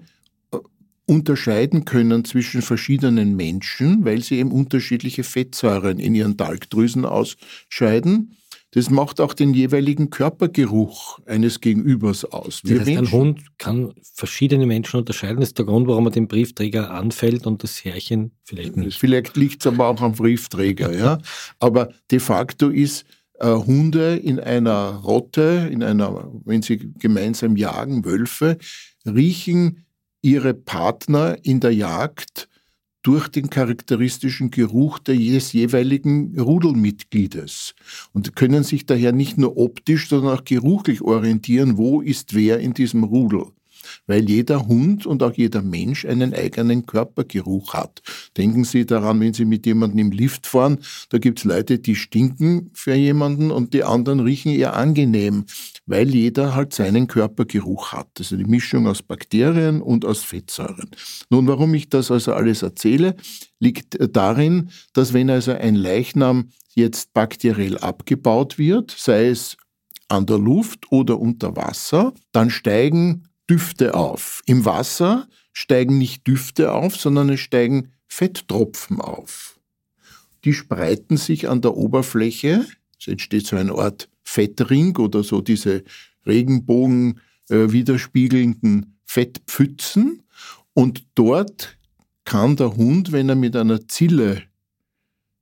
unterscheiden 1.12 1.84
können 1.84 2.24
zwischen 2.24 2.62
verschiedenen 2.62 3.36
Menschen, 3.36 4.04
weil 4.04 4.22
sie 4.22 4.38
eben 4.38 4.50
unterschiedliche 4.50 5.24
Fettsäuren 5.24 5.98
in 5.98 6.14
ihren 6.14 6.36
Talgdrüsen 6.38 7.04
ausscheiden. 7.04 8.36
Das 8.74 8.88
macht 8.88 9.20
auch 9.20 9.34
den 9.34 9.52
jeweiligen 9.52 10.08
Körpergeruch 10.08 11.18
eines 11.26 11.60
Gegenübers 11.60 12.24
aus. 12.24 12.62
Das 12.64 12.80
heißt, 12.80 12.88
ein 12.88 13.12
Hund 13.12 13.58
kann 13.58 13.92
verschiedene 14.14 14.64
Menschen 14.66 14.96
unterscheiden. 14.96 15.40
Das 15.40 15.50
ist 15.50 15.58
der 15.58 15.66
Grund, 15.66 15.86
warum 15.86 16.06
er 16.06 16.12
den 16.12 16.26
Briefträger 16.26 16.90
anfällt 16.90 17.46
und 17.46 17.62
das 17.62 17.84
Härchen 17.84 18.32
vielleicht 18.44 18.78
nicht. 18.78 18.98
Vielleicht 18.98 19.36
liegt 19.36 19.60
es 19.60 19.66
aber 19.66 19.88
auch 19.88 20.00
am 20.00 20.12
Briefträger, 20.12 20.96
ja. 20.96 21.18
Aber 21.58 21.90
de 22.10 22.18
facto 22.20 22.70
ist, 22.70 23.04
äh, 23.38 23.48
Hunde 23.48 24.16
in 24.16 24.40
einer 24.40 25.02
Rotte, 25.04 25.68
in 25.70 25.82
einer, 25.82 26.32
wenn 26.46 26.62
sie 26.62 26.94
gemeinsam 26.98 27.56
jagen, 27.56 28.06
Wölfe, 28.06 28.56
riechen 29.04 29.84
ihre 30.22 30.54
Partner 30.54 31.36
in 31.42 31.60
der 31.60 31.74
Jagd 31.74 32.48
durch 33.02 33.28
den 33.28 33.50
charakteristischen 33.50 34.50
Geruch 34.50 35.00
des 35.00 35.52
jeweiligen 35.52 36.38
Rudelmitgliedes. 36.38 37.74
Und 38.12 38.36
können 38.36 38.62
sich 38.62 38.86
daher 38.86 39.12
nicht 39.12 39.38
nur 39.38 39.56
optisch, 39.56 40.08
sondern 40.08 40.38
auch 40.38 40.44
geruchlich 40.44 41.02
orientieren, 41.02 41.76
wo 41.76 42.00
ist 42.00 42.34
wer 42.34 42.60
in 42.60 42.74
diesem 42.74 43.02
Rudel 43.02 43.46
weil 44.06 44.28
jeder 44.28 44.66
Hund 44.66 45.06
und 45.06 45.22
auch 45.22 45.32
jeder 45.32 45.62
Mensch 45.62 46.04
einen 46.04 46.34
eigenen 46.34 46.86
Körpergeruch 46.86 47.74
hat. 47.74 48.02
Denken 48.36 48.64
Sie 48.64 48.86
daran, 48.86 49.20
wenn 49.20 49.34
Sie 49.34 49.44
mit 49.44 49.66
jemandem 49.66 49.98
im 49.98 50.10
Lift 50.12 50.46
fahren, 50.46 50.78
da 51.10 51.18
gibt 51.18 51.40
es 51.40 51.44
Leute, 51.44 51.78
die 51.78 51.94
stinken 51.94 52.70
für 52.72 52.94
jemanden 52.94 53.50
und 53.50 53.74
die 53.74 53.84
anderen 53.84 54.20
riechen 54.20 54.52
eher 54.52 54.76
angenehm, 54.76 55.44
weil 55.86 56.14
jeder 56.14 56.54
halt 56.54 56.72
seinen 56.74 57.06
Körpergeruch 57.06 57.92
hat. 57.92 58.08
Das 58.14 58.32
ist 58.32 58.38
eine 58.38 58.48
Mischung 58.48 58.86
aus 58.86 59.02
Bakterien 59.02 59.82
und 59.82 60.04
aus 60.04 60.22
Fettsäuren. 60.22 60.90
Nun, 61.30 61.46
warum 61.46 61.74
ich 61.74 61.88
das 61.88 62.10
also 62.10 62.34
alles 62.34 62.62
erzähle, 62.62 63.16
liegt 63.58 63.96
darin, 64.14 64.70
dass 64.92 65.12
wenn 65.12 65.30
also 65.30 65.52
ein 65.52 65.74
Leichnam 65.74 66.50
jetzt 66.74 67.12
bakteriell 67.12 67.78
abgebaut 67.78 68.58
wird, 68.58 68.90
sei 68.90 69.28
es 69.28 69.56
an 70.08 70.26
der 70.26 70.38
Luft 70.38 70.90
oder 70.90 71.18
unter 71.18 71.56
Wasser, 71.56 72.12
dann 72.32 72.50
steigen 72.50 73.28
Düfte 73.48 73.94
auf. 73.94 74.42
Im 74.46 74.64
Wasser 74.64 75.28
steigen 75.52 75.98
nicht 75.98 76.26
Düfte 76.26 76.72
auf, 76.72 76.96
sondern 76.96 77.30
es 77.30 77.40
steigen 77.40 77.92
Fetttropfen 78.06 79.00
auf. 79.00 79.58
Die 80.44 80.54
spreiten 80.54 81.16
sich 81.16 81.48
an 81.48 81.60
der 81.60 81.76
Oberfläche, 81.76 82.66
es 82.98 83.08
entsteht 83.08 83.46
so 83.46 83.56
eine 83.56 83.72
Art 83.72 84.08
Fettring 84.22 84.96
oder 84.96 85.22
so 85.22 85.40
diese 85.40 85.84
Regenbogen 86.26 87.20
äh, 87.48 87.70
widerspiegelnden 87.72 88.98
Fettpfützen 89.04 90.22
und 90.74 91.04
dort 91.14 91.76
kann 92.24 92.56
der 92.56 92.76
Hund, 92.76 93.12
wenn 93.12 93.28
er 93.28 93.34
mit 93.34 93.56
einer 93.56 93.86
Zille 93.88 94.42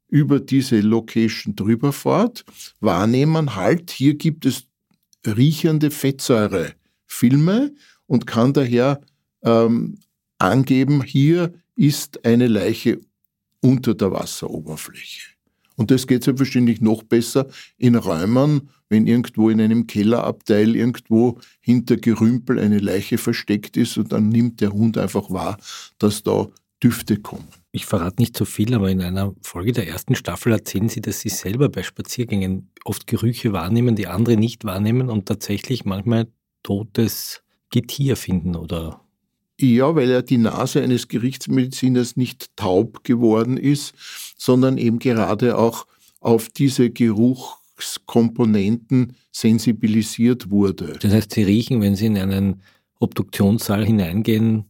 über 0.09 0.41
diese 0.41 0.81
Location 0.81 1.55
drüber 1.55 1.93
fährt, 1.93 2.45
wahrnehmen, 2.81 3.55
halt, 3.55 3.91
hier 3.91 4.15
gibt 4.15 4.45
es 4.45 4.67
riechende 5.27 5.91
Fettsäurefilme 7.11 7.75
und 8.07 8.27
kann 8.27 8.53
daher 8.53 9.01
ähm, 9.43 9.99
angeben, 10.39 11.03
hier 11.03 11.53
ist 11.77 12.25
eine 12.25 12.47
Leiche 12.47 13.01
unter 13.61 13.95
der 13.95 14.13
Wasseroberfläche. 14.13 15.33
Und 15.77 15.91
das 15.91 16.07
geht 16.07 16.25
selbstverständlich 16.25 16.81
noch 16.81 17.03
besser 17.03 17.49
in 17.79 17.95
Räumen, 17.95 18.69
wenn 18.91 19.07
irgendwo 19.07 19.49
in 19.49 19.61
einem 19.61 19.87
Kellerabteil 19.87 20.77
irgendwo 20.77 21.39
hinter 21.61 21.97
Gerümpel 21.97 22.59
eine 22.59 22.79
Leiche 22.79 23.19
versteckt 23.19 23.77
ist 23.77 23.97
und 23.97 24.13
dann 24.13 24.29
nimmt 24.29 24.61
der 24.61 24.73
Hund 24.73 24.99
einfach 24.99 25.31
wahr, 25.31 25.59
dass 25.99 26.23
da 26.23 26.49
Düfte 26.83 27.19
kommen. 27.19 27.49
Ich 27.73 27.87
verrate 27.87 28.21
nicht 28.21 28.37
so 28.37 28.45
viel, 28.45 28.75
aber 28.75 28.91
in 28.91 29.01
einer 29.01 29.35
Folge 29.43 29.73
der 29.73 29.87
ersten 29.87 30.15
Staffel 30.17 30.53
erzählen 30.53 30.89
Sie, 30.89 31.01
dass 31.01 31.21
Sie 31.21 31.29
selber 31.29 31.69
bei 31.69 31.83
Spaziergängen 31.83 32.71
oft 32.85 33.07
Gerüche 33.07 33.53
wahrnehmen, 33.53 33.97
die 33.97 34.07
andere 34.07 34.37
nicht 34.37 34.65
wahrnehmen 34.65 35.09
und 35.09 35.27
tatsächlich 35.27 35.85
manchmal 35.85 36.27
totes 36.63 37.43
Getier 37.71 38.17
finden 38.17 38.57
oder 38.57 39.01
ja, 39.61 39.95
weil 39.95 40.09
ja 40.09 40.23
die 40.23 40.39
Nase 40.39 40.83
eines 40.83 41.09
Gerichtsmediziners 41.09 42.17
nicht 42.17 42.57
taub 42.57 43.05
geworden 43.05 43.59
ist, 43.59 43.93
sondern 44.39 44.79
eben 44.79 44.99
gerade 44.99 45.59
auch 45.59 45.87
auf 46.21 46.49
diese 46.49 46.89
Geruchskomponenten 46.89 49.15
sensibilisiert 49.33 50.51
wurde. 50.51 50.99
Das 51.01 51.13
heißt, 51.13 51.33
Sie 51.33 51.43
riechen, 51.43 51.83
wenn 51.83 51.95
Sie 51.95 52.07
in 52.07 52.17
einen 52.17 52.63
Obduktionssaal 53.01 53.85
hineingehen, 53.85 54.65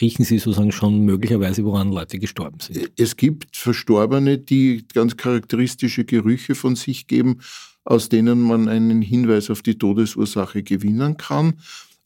riechen 0.00 0.24
Sie 0.24 0.38
sozusagen 0.38 0.72
schon 0.72 1.04
möglicherweise, 1.04 1.64
woran 1.64 1.92
Leute 1.92 2.18
gestorben 2.18 2.58
sind? 2.60 2.90
Es 2.96 3.16
gibt 3.16 3.56
Verstorbene, 3.56 4.38
die 4.38 4.84
ganz 4.92 5.16
charakteristische 5.16 6.04
Gerüche 6.04 6.56
von 6.56 6.74
sich 6.74 7.06
geben, 7.06 7.38
aus 7.84 8.08
denen 8.08 8.40
man 8.40 8.68
einen 8.68 9.02
Hinweis 9.02 9.50
auf 9.50 9.62
die 9.62 9.78
Todesursache 9.78 10.62
gewinnen 10.62 11.16
kann. 11.16 11.54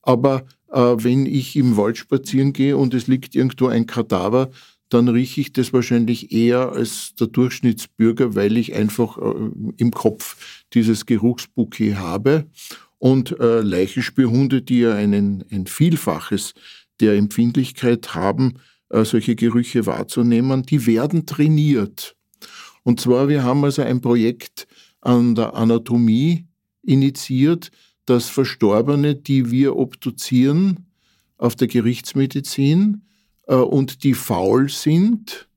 Aber 0.02 0.44
äh, 0.73 0.80
wenn 0.80 1.26
ich 1.26 1.56
im 1.56 1.76
Wald 1.76 1.99
spazieren 1.99 2.52
gehe 2.52 2.76
und 2.76 2.94
es 2.94 3.06
liegt 3.06 3.35
irgendwo 3.35 3.68
ein 3.68 3.87
Kadaver, 3.87 4.50
dann 4.88 5.08
rieche 5.08 5.40
ich 5.42 5.52
das 5.52 5.73
wahrscheinlich 5.73 6.33
eher 6.33 6.72
als 6.72 7.14
der 7.14 7.26
Durchschnittsbürger, 7.26 8.35
weil 8.35 8.57
ich 8.57 8.74
einfach 8.74 9.18
äh, 9.18 9.50
im 9.76 9.90
Kopf 9.90 10.64
dieses 10.72 11.07
Geruchsbouquet 11.07 11.96
habe. 11.96 12.46
Und 12.98 13.38
äh, 13.38 13.61
Leichenspürhunde, 13.61 14.62
die 14.62 14.81
ja 14.81 14.94
einen, 14.94 15.44
ein 15.52 15.66
Vielfaches 15.66 16.55
der 17.00 17.14
Empfindlichkeit 17.14 18.14
haben, 18.14 18.55
äh, 18.88 19.05
solche 19.05 19.37
Gerüche 19.37 19.87
wahrzunehmen, 19.87 20.64
die 20.64 20.87
werden 20.87 21.26
trainiert. 21.26 22.16
Und 22.83 23.00
zwar, 23.00 23.29
wir 23.29 23.44
haben 23.44 23.64
also 23.64 23.83
ein 23.83 24.00
Projekt 24.00 24.66
an 25.00 25.34
der 25.34 25.54
Anatomie 25.54 26.46
initiiert, 26.82 27.70
dass 28.06 28.28
Verstorbene, 28.28 29.14
die 29.14 29.50
wir 29.50 29.76
obduzieren 29.76 30.87
auf 31.37 31.54
der 31.54 31.68
Gerichtsmedizin 31.68 33.02
äh, 33.46 33.54
und 33.54 34.02
die 34.04 34.14
faul 34.14 34.68
sind 34.68 35.48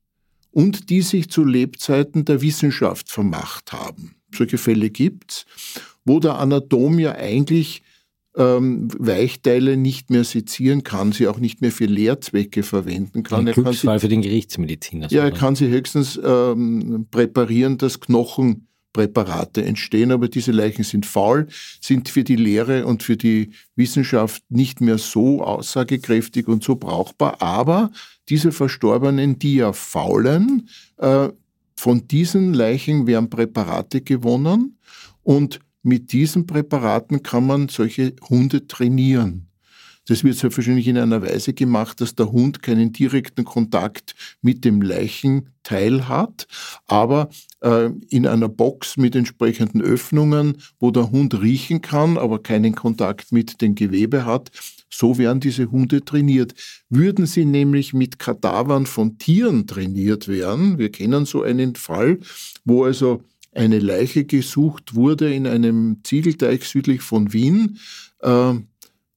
und 0.50 0.90
die 0.90 1.02
sich 1.02 1.30
zu 1.30 1.44
Lebzeiten 1.44 2.24
der 2.24 2.42
Wissenschaft 2.42 3.10
vermacht 3.10 3.72
haben. 3.72 4.16
Solche 4.34 4.58
Fälle 4.58 4.90
gibt's, 4.90 5.46
wo 6.04 6.20
der 6.20 6.38
Anatom 6.38 6.98
ja 6.98 7.12
eigentlich 7.12 7.82
ähm, 8.36 8.88
Weichteile 8.98 9.76
nicht 9.76 10.10
mehr 10.10 10.24
sezieren 10.24 10.84
kann, 10.84 11.12
sie 11.12 11.28
auch 11.28 11.38
nicht 11.38 11.60
mehr 11.60 11.72
für 11.72 11.84
Lehrzwecke 11.84 12.62
verwenden 12.62 13.22
kann. 13.22 13.46
Ein 13.46 13.54
Glücksfall 13.54 14.00
für 14.00 14.08
den 14.08 14.22
Gerichtsmediziner. 14.22 15.10
Ja, 15.10 15.24
er 15.24 15.32
kann 15.32 15.54
sie 15.54 15.68
höchstens 15.68 16.18
ähm, 16.22 17.06
präparieren, 17.10 17.76
dass 17.78 18.00
Knochen 18.00 18.68
Präparate 18.92 19.64
entstehen, 19.64 20.12
aber 20.12 20.28
diese 20.28 20.52
Leichen 20.52 20.84
sind 20.84 21.06
faul, 21.06 21.48
sind 21.80 22.08
für 22.08 22.24
die 22.24 22.36
Lehre 22.36 22.86
und 22.86 23.02
für 23.02 23.16
die 23.16 23.52
Wissenschaft 23.76 24.42
nicht 24.48 24.80
mehr 24.80 24.98
so 24.98 25.42
aussagekräftig 25.42 26.48
und 26.48 26.62
so 26.62 26.76
brauchbar. 26.76 27.40
Aber 27.40 27.90
diese 28.28 28.52
Verstorbenen, 28.52 29.38
die 29.38 29.56
ja 29.56 29.72
faulen, 29.72 30.68
äh, 30.98 31.28
von 31.74 32.06
diesen 32.06 32.54
Leichen 32.54 33.06
werden 33.06 33.30
Präparate 33.30 34.02
gewonnen 34.02 34.78
und 35.22 35.60
mit 35.82 36.12
diesen 36.12 36.46
Präparaten 36.46 37.22
kann 37.22 37.46
man 37.46 37.68
solche 37.68 38.14
Hunde 38.28 38.68
trainieren. 38.68 39.48
Das 40.08 40.24
wird 40.24 40.36
selbstverständlich 40.36 40.88
in 40.88 40.98
einer 40.98 41.22
Weise 41.22 41.52
gemacht, 41.52 42.00
dass 42.00 42.16
der 42.16 42.32
Hund 42.32 42.62
keinen 42.62 42.92
direkten 42.92 43.44
Kontakt 43.44 44.14
mit 44.40 44.64
dem 44.64 44.82
Leichenteil 44.82 46.08
hat, 46.08 46.48
aber 46.86 47.30
äh, 47.60 47.90
in 48.08 48.26
einer 48.26 48.48
Box 48.48 48.96
mit 48.96 49.14
entsprechenden 49.14 49.80
Öffnungen, 49.80 50.58
wo 50.80 50.90
der 50.90 51.12
Hund 51.12 51.40
riechen 51.40 51.82
kann, 51.82 52.18
aber 52.18 52.42
keinen 52.42 52.74
Kontakt 52.74 53.30
mit 53.30 53.60
dem 53.62 53.76
Gewebe 53.76 54.26
hat. 54.26 54.50
So 54.90 55.18
werden 55.18 55.40
diese 55.40 55.70
Hunde 55.70 56.04
trainiert. 56.04 56.54
Würden 56.88 57.26
sie 57.26 57.44
nämlich 57.44 57.94
mit 57.94 58.18
Kadavern 58.18 58.86
von 58.86 59.18
Tieren 59.18 59.68
trainiert 59.68 60.26
werden, 60.26 60.78
wir 60.78 60.90
kennen 60.90 61.26
so 61.26 61.42
einen 61.42 61.76
Fall, 61.76 62.18
wo 62.64 62.84
also 62.84 63.22
eine 63.54 63.78
Leiche 63.78 64.24
gesucht 64.24 64.94
wurde 64.94 65.32
in 65.32 65.46
einem 65.46 65.98
Ziegelteich 66.02 66.64
südlich 66.64 67.02
von 67.02 67.32
Wien. 67.32 67.78
Äh, 68.20 68.54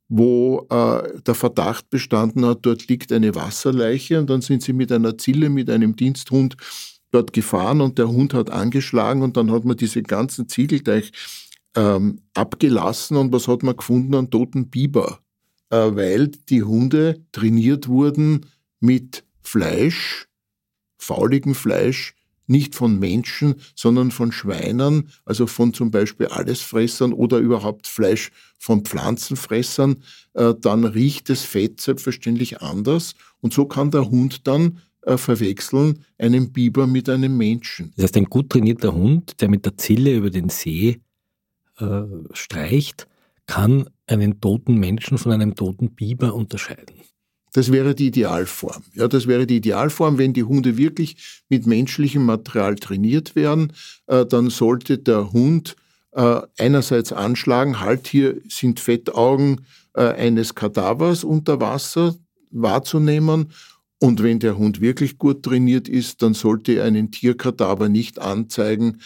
wo 0.07 0.67
äh, 0.69 1.19
der 1.21 1.35
Verdacht 1.35 1.89
bestanden 1.89 2.45
hat, 2.45 2.59
dort 2.61 2.87
liegt 2.87 3.11
eine 3.11 3.33
Wasserleiche 3.35 4.19
und 4.19 4.29
dann 4.29 4.41
sind 4.41 4.61
sie 4.61 4.73
mit 4.73 4.91
einer 4.91 5.17
Zille, 5.17 5.49
mit 5.49 5.69
einem 5.69 5.95
Diensthund 5.95 6.55
dort 7.11 7.33
gefahren 7.33 7.81
und 7.81 7.97
der 7.97 8.09
Hund 8.09 8.33
hat 8.33 8.49
angeschlagen 8.49 9.21
und 9.21 9.37
dann 9.37 9.51
hat 9.51 9.65
man 9.65 9.77
diese 9.77 10.03
ganzen 10.03 10.47
Ziegelteich 10.47 11.11
ähm, 11.75 12.21
abgelassen 12.33 13.17
und 13.17 13.31
was 13.31 13.47
hat 13.47 13.63
man 13.63 13.77
gefunden? 13.77 14.15
Einen 14.15 14.29
toten 14.29 14.69
Biber, 14.69 15.19
äh, 15.69 15.77
weil 15.77 16.27
die 16.27 16.63
Hunde 16.63 17.23
trainiert 17.31 17.87
wurden 17.87 18.45
mit 18.79 19.23
Fleisch, 19.41 20.27
fauligem 20.97 21.55
Fleisch, 21.55 22.15
nicht 22.47 22.75
von 22.75 22.99
Menschen, 22.99 23.55
sondern 23.75 24.11
von 24.11 24.31
Schweinen, 24.31 25.09
also 25.25 25.47
von 25.47 25.73
zum 25.73 25.91
Beispiel 25.91 26.27
Allesfressern 26.27 27.13
oder 27.13 27.37
überhaupt 27.39 27.87
Fleisch 27.87 28.31
von 28.57 28.83
Pflanzenfressern, 28.85 29.97
äh, 30.33 30.53
dann 30.59 30.85
riecht 30.85 31.29
das 31.29 31.43
Fett 31.43 31.81
selbstverständlich 31.81 32.61
anders 32.61 33.15
und 33.41 33.53
so 33.53 33.65
kann 33.65 33.91
der 33.91 34.09
Hund 34.09 34.47
dann 34.47 34.79
äh, 35.01 35.17
verwechseln 35.17 36.03
einen 36.17 36.51
Biber 36.51 36.87
mit 36.87 37.09
einem 37.09 37.37
Menschen. 37.37 37.93
Das 37.95 38.05
heißt, 38.05 38.17
ein 38.17 38.25
gut 38.25 38.49
trainierter 38.49 38.93
Hund, 38.93 39.39
der 39.41 39.49
mit 39.49 39.65
der 39.65 39.77
Zille 39.77 40.15
über 40.15 40.29
den 40.29 40.49
See 40.49 40.99
äh, 41.77 42.01
streicht, 42.31 43.07
kann 43.45 43.89
einen 44.07 44.41
toten 44.41 44.75
Menschen 44.75 45.17
von 45.17 45.31
einem 45.31 45.55
toten 45.55 45.91
Biber 45.91 46.33
unterscheiden. 46.33 46.95
Das 47.55 47.71
wäre 47.71 47.95
die 47.95 48.07
Idealform. 48.07 48.83
Ja, 48.95 49.07
das 49.07 49.27
wäre 49.27 49.47
die 49.47 49.55
Idealform, 49.55 50.17
wenn 50.17 50.33
die 50.33 50.43
Hunde 50.43 50.75
wirklich 50.75 51.15
mit 51.47 51.65
menschlichem 51.65 52.25
Material 52.25 52.75
trainiert 52.75 53.33
werden, 53.37 53.71
äh, 54.07 54.25
dann 54.25 54.49
sollte 54.49 54.97
der 54.97 55.31
Hund 55.31 55.77
äh, 56.11 56.41
einerseits 56.57 57.13
anschlagen, 57.13 57.79
halt 57.79 58.07
hier 58.07 58.41
sind 58.49 58.81
Fettaugen 58.81 59.61
äh, 59.93 60.01
eines 60.01 60.53
Kadavers 60.53 61.23
unter 61.23 61.61
Wasser 61.61 62.15
wahrzunehmen 62.51 63.53
Und 63.99 64.21
wenn 64.21 64.39
der 64.39 64.57
Hund 64.57 64.81
wirklich 64.81 65.17
gut 65.17 65.43
trainiert 65.43 65.87
ist, 65.87 66.21
dann 66.21 66.33
sollte 66.33 66.73
er 66.73 66.83
einen 66.83 67.09
Tierkadaver 67.11 67.87
nicht 67.87 68.19
anzeigen 68.19 68.99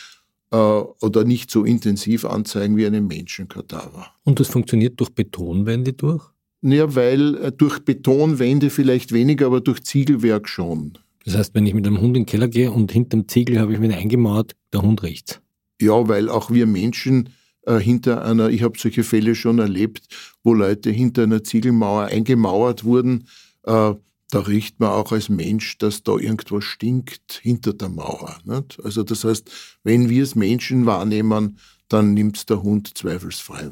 äh, 0.49 0.57
oder 0.57 1.23
nicht 1.23 1.51
so 1.51 1.65
intensiv 1.65 2.25
anzeigen 2.25 2.77
wie 2.77 2.87
einen 2.87 3.05
Menschenkadaver. 3.05 4.07
Und 4.23 4.39
das 4.39 4.47
funktioniert 4.47 4.99
durch 4.99 5.13
Betonwände 5.13 5.93
durch? 5.93 6.23
Ja, 6.61 6.93
weil 6.95 7.35
äh, 7.35 7.51
durch 7.51 7.79
Betonwände 7.79 8.69
vielleicht 8.69 9.11
weniger, 9.11 9.45
aber 9.47 9.61
durch 9.61 9.83
Ziegelwerk 9.83 10.49
schon. 10.49 10.97
Das 11.25 11.35
heißt, 11.35 11.55
wenn 11.55 11.65
ich 11.65 11.73
mit 11.73 11.85
einem 11.87 12.01
Hund 12.01 12.17
in 12.17 12.23
den 12.23 12.25
Keller 12.25 12.47
gehe 12.47 12.71
und 12.71 12.91
hinterm 12.91 13.27
Ziegel 13.27 13.59
habe 13.59 13.73
ich 13.73 13.79
mich 13.79 13.95
eingemauert, 13.95 14.55
der 14.73 14.81
Hund 14.81 15.03
riecht's. 15.03 15.41
Ja, 15.81 16.07
weil 16.07 16.29
auch 16.29 16.51
wir 16.51 16.65
Menschen 16.65 17.29
äh, 17.65 17.79
hinter 17.79 18.25
einer, 18.25 18.49
ich 18.49 18.63
habe 18.63 18.77
solche 18.77 19.03
Fälle 19.03 19.35
schon 19.35 19.59
erlebt, 19.59 20.07
wo 20.43 20.53
Leute 20.53 20.89
hinter 20.89 21.23
einer 21.23 21.43
Ziegelmauer 21.43 22.05
eingemauert 22.05 22.83
wurden. 22.83 23.27
Äh, 23.63 23.93
da 24.31 24.39
riecht 24.39 24.79
man 24.79 24.89
auch 24.89 25.11
als 25.11 25.29
Mensch, 25.29 25.77
dass 25.77 26.03
da 26.03 26.17
irgendwas 26.17 26.63
stinkt 26.63 27.39
hinter 27.41 27.73
der 27.73 27.89
Mauer. 27.89 28.37
Nicht? 28.43 28.79
Also 28.83 29.03
das 29.03 29.23
heißt, 29.23 29.49
wenn 29.83 30.09
wir 30.09 30.23
es 30.23 30.35
Menschen 30.35 30.85
wahrnehmen, 30.85 31.57
dann 31.87 32.13
nimmt 32.13 32.37
es 32.37 32.45
der 32.45 32.61
Hund 32.61 32.95
zweifelsfrei. 32.95 33.71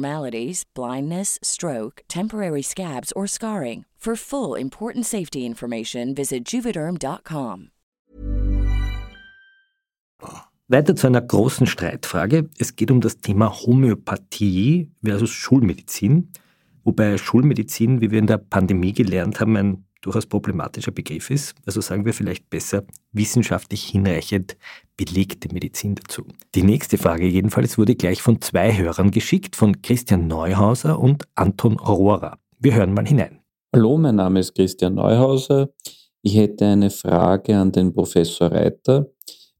blindness, 0.73 1.37
stroke, 1.43 2.01
temporary 2.07 2.63
scabs, 2.63 3.11
or 3.13 3.27
scarring. 3.27 3.85
For 4.01 4.15
full 4.15 4.55
important 4.55 5.05
safety 5.05 5.45
information, 5.45 6.15
visit 6.15 6.43
juvederm.com. 6.51 7.69
Weiter 10.67 10.95
zu 10.95 11.05
einer 11.05 11.21
großen 11.21 11.67
Streitfrage. 11.67 12.49
Es 12.57 12.75
geht 12.75 12.89
um 12.89 12.99
das 12.99 13.19
Thema 13.19 13.53
Homöopathie 13.61 14.89
versus 15.03 15.29
Schulmedizin, 15.29 16.29
wobei 16.83 17.19
Schulmedizin, 17.19 18.01
wie 18.01 18.09
wir 18.09 18.17
in 18.17 18.25
der 18.25 18.39
Pandemie 18.39 18.93
gelernt 18.93 19.39
haben, 19.39 19.55
ein 19.55 19.85
durchaus 20.01 20.25
problematischer 20.25 20.91
Begriff 20.91 21.29
ist. 21.29 21.53
Also 21.67 21.79
sagen 21.79 22.03
wir 22.03 22.15
vielleicht 22.15 22.49
besser 22.49 22.83
wissenschaftlich 23.11 23.83
hinreichend 23.83 24.57
belegte 25.05 25.51
Medizin 25.51 25.95
dazu. 25.95 26.23
Die 26.53 26.61
nächste 26.61 26.97
Frage 26.97 27.25
jedenfalls 27.25 27.77
wurde 27.77 27.95
gleich 27.95 28.21
von 28.21 28.39
zwei 28.39 28.77
Hörern 28.77 29.09
geschickt, 29.09 29.55
von 29.55 29.81
Christian 29.81 30.27
Neuhauser 30.27 30.99
und 30.99 31.27
Anton 31.33 31.79
Rohrer. 31.79 32.37
Wir 32.59 32.75
hören 32.75 32.93
mal 32.93 33.07
hinein. 33.07 33.39
Hallo, 33.73 33.97
mein 33.97 34.15
Name 34.15 34.39
ist 34.39 34.53
Christian 34.53 34.95
Neuhauser. 34.95 35.69
Ich 36.21 36.35
hätte 36.35 36.67
eine 36.67 36.91
Frage 36.91 37.57
an 37.57 37.71
den 37.71 37.93
Professor 37.93 38.51
Reiter. 38.51 39.07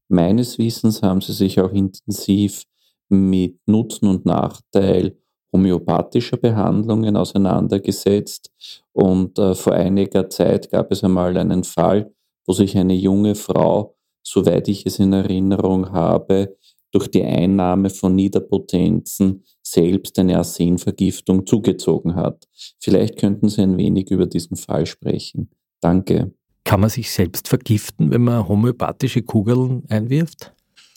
Meines 0.08 0.58
Wissens 0.58 1.02
haben 1.02 1.20
Sie 1.20 1.32
sich 1.32 1.58
auch 1.58 1.72
intensiv 1.72 2.62
mit 3.08 3.58
Nutzen 3.66 4.06
und 4.06 4.24
Nachteil 4.24 5.18
homöopathischer 5.52 6.36
Behandlungen 6.36 7.16
auseinandergesetzt. 7.16 8.52
Und 8.92 9.38
äh, 9.38 9.54
vor 9.54 9.72
einiger 9.72 10.30
Zeit 10.30 10.70
gab 10.70 10.92
es 10.92 11.02
einmal 11.02 11.36
einen 11.36 11.64
Fall, 11.64 12.12
wo 12.46 12.52
sich 12.52 12.78
eine 12.78 12.94
junge 12.94 13.34
Frau, 13.34 13.96
soweit 14.22 14.68
ich 14.68 14.86
es 14.86 14.98
in 14.98 15.12
Erinnerung 15.12 15.92
habe, 15.92 16.56
durch 16.92 17.08
die 17.08 17.22
Einnahme 17.24 17.90
von 17.90 18.14
Niederpotenzen 18.14 19.44
selbst 19.62 20.18
eine 20.18 20.36
Arsenvergiftung 20.36 21.46
zugezogen 21.46 22.14
hat. 22.14 22.46
Vielleicht 22.78 23.18
könnten 23.18 23.48
Sie 23.48 23.62
ein 23.62 23.78
wenig 23.78 24.10
über 24.10 24.26
diesen 24.26 24.56
Fall 24.56 24.86
sprechen. 24.86 25.50
Danke. 25.80 26.32
Kann 26.64 26.80
man 26.80 26.90
sich 26.90 27.10
selbst 27.10 27.48
vergiften, 27.48 28.10
wenn 28.10 28.22
man 28.22 28.46
homöopathische 28.46 29.22
Kugeln 29.22 29.82
einwirft? 29.88 30.52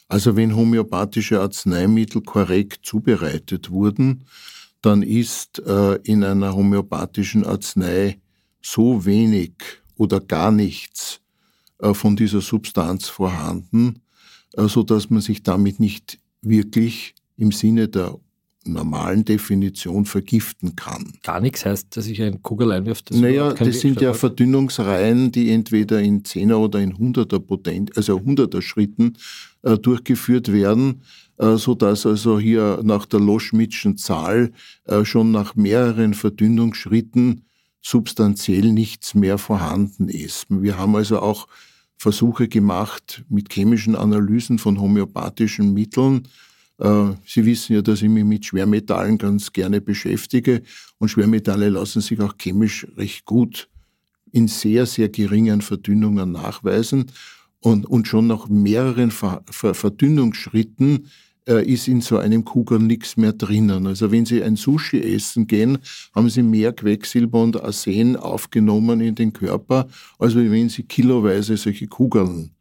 Also 0.07 0.35
wenn 0.35 0.55
homöopathische 0.55 1.39
Arzneimittel 1.39 2.21
korrekt 2.21 2.85
zubereitet 2.85 3.71
wurden, 3.71 4.25
dann 4.81 5.01
ist 5.01 5.59
äh, 5.65 5.95
in 6.03 6.23
einer 6.23 6.55
homöopathischen 6.55 7.43
Arznei 7.43 8.19
so 8.61 9.05
wenig 9.05 9.53
oder 9.97 10.19
gar 10.19 10.51
nichts 10.51 11.21
äh, 11.21 11.24
von 11.79 12.15
dieser 12.15 12.41
Substanz 12.41 13.07
vorhanden, 13.07 14.01
äh, 14.53 14.67
so 14.67 14.83
dass 14.83 15.09
man 15.09 15.21
sich 15.21 15.43
damit 15.43 15.79
nicht 15.79 16.19
wirklich 16.41 17.15
im 17.37 17.51
Sinne 17.51 17.87
der 17.87 18.17
normalen 18.67 19.23
Definition 19.23 20.05
vergiften 20.05 20.75
kann. 20.75 21.13
Gar 21.23 21.39
nichts 21.39 21.65
heißt, 21.65 21.95
dass 21.95 22.07
ich 22.07 22.21
ein 22.21 22.41
Kugel 22.41 22.71
einwirf. 22.71 23.01
Das 23.03 23.17
naja, 23.17 23.53
das 23.53 23.79
sind 23.79 24.01
ja 24.01 24.13
Verdünnungsreihen, 24.13 25.31
die 25.31 25.51
entweder 25.51 26.01
in 26.01 26.23
10er 26.23 26.55
oder 26.55 26.79
in 26.79 26.93
100er 26.93 27.39
Potent, 27.39 27.95
also 27.95 28.17
100er 28.17 28.61
Schritten 28.61 29.17
äh, 29.61 29.77
durchgeführt 29.77 30.51
werden, 30.51 31.01
äh, 31.37 31.57
so 31.57 31.75
dass 31.75 32.05
also 32.05 32.39
hier 32.39 32.79
nach 32.83 33.05
der 33.05 33.19
Loschmidtschen 33.19 33.97
Zahl 33.97 34.51
äh, 34.85 35.05
schon 35.05 35.31
nach 35.31 35.55
mehreren 35.55 36.13
Verdünnungsschritten 36.13 37.45
substanziell 37.85 38.71
nichts 38.71 39.13
mehr 39.13 39.37
vorhanden 39.37 40.09
ist. 40.09 40.47
Wir 40.49 40.77
haben 40.77 40.95
also 40.95 41.19
auch 41.19 41.47
Versuche 41.97 42.47
gemacht 42.47 43.23
mit 43.29 43.53
chemischen 43.53 43.95
Analysen 43.95 44.57
von 44.57 44.81
homöopathischen 44.81 45.71
Mitteln. 45.73 46.27
Äh, 46.79 47.11
Sie 47.27 47.45
wissen 47.45 47.75
ja, 47.75 47.81
dass 47.83 48.01
ich 48.01 48.09
mich 48.09 48.23
mit 48.23 48.45
Schwermetallen 48.45 49.19
ganz 49.19 49.53
gerne 49.53 49.81
beschäftige 49.81 50.63
und 50.97 51.09
Schwermetalle 51.09 51.69
lassen 51.69 52.01
sich 52.01 52.19
auch 52.21 52.33
chemisch 52.39 52.87
recht 52.97 53.25
gut 53.25 53.69
in 54.31 54.47
sehr, 54.47 54.87
sehr 54.87 55.09
geringen 55.09 55.61
Verdünnungen 55.61 56.31
nachweisen. 56.31 57.11
Und, 57.59 57.85
und 57.85 58.07
schon 58.07 58.27
nach 58.27 58.47
mehreren 58.47 59.11
Verdünnungsschritten 59.11 61.07
äh, 61.47 61.65
ist 61.65 61.87
in 61.87 62.01
so 62.01 62.17
einem 62.17 62.43
Kugel 62.43 62.79
nichts 62.79 63.17
mehr 63.17 63.33
drinnen. 63.33 63.87
Also 63.87 64.11
wenn 64.11 64.25
Sie 64.25 64.43
ein 64.43 64.55
Sushi 64.55 64.99
essen 64.99 65.47
gehen, 65.47 65.77
haben 66.13 66.29
Sie 66.29 66.43
mehr 66.43 66.73
Quecksilber 66.73 67.41
und 67.41 67.61
Arsen 67.61 68.15
aufgenommen 68.15 69.01
in 69.01 69.15
den 69.15 69.33
Körper, 69.33 69.87
als 70.19 70.35
wenn 70.35 70.69
Sie 70.69 70.83
kiloweise 70.83 71.57
solche 71.57 71.87
Kugeln 71.87 72.51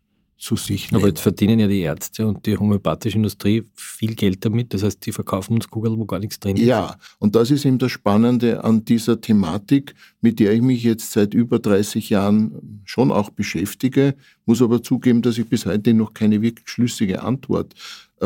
zu 0.45 0.57
sich 0.57 0.91
nehmen. 0.91 1.03
Aber 1.03 1.09
jetzt 1.09 1.21
verdienen 1.21 1.59
ja 1.59 1.67
die 1.67 1.81
Ärzte 1.81 2.27
und 2.27 2.45
die 2.45 2.57
homöopathische 2.57 3.17
Industrie 3.17 3.65
viel 3.75 4.15
Geld 4.15 4.45
damit. 4.45 4.75
Das 4.75 4.83
heißt, 4.83 5.05
die 5.07 5.13
verkaufen 5.13 5.55
uns 5.55 5.69
Kugeln, 5.71 5.99
wo 5.99 6.05
gar 6.05 6.19
nichts 6.19 6.39
drin 6.39 6.57
ist. 6.57 6.65
Ja, 6.65 6.97
und 7.19 7.35
das 7.35 7.51
ist 7.51 7.65
eben 7.65 7.79
das 7.79 7.93
Spannende 7.93 8.63
an 8.63 8.85
dieser 8.85 9.21
Thematik, 9.21 9.95
mit 10.21 10.41
der 10.41 10.53
ich 10.53 10.61
mich 10.61 10.83
jetzt 10.83 11.13
seit 11.13 11.33
über 11.33 11.59
30 11.59 12.11
Jahren 12.11 12.83
schon 12.85 13.11
auch 13.11 13.31
beschäftige, 13.31 14.15
muss 14.45 14.61
aber 14.61 14.83
zugeben, 14.83 15.23
dass 15.23 15.39
ich 15.39 15.49
bis 15.49 15.65
heute 15.65 15.95
noch 15.95 16.13
keine 16.13 16.43
wirklich 16.43 16.69
schlüssige 16.69 17.23
Antwort 17.23 17.75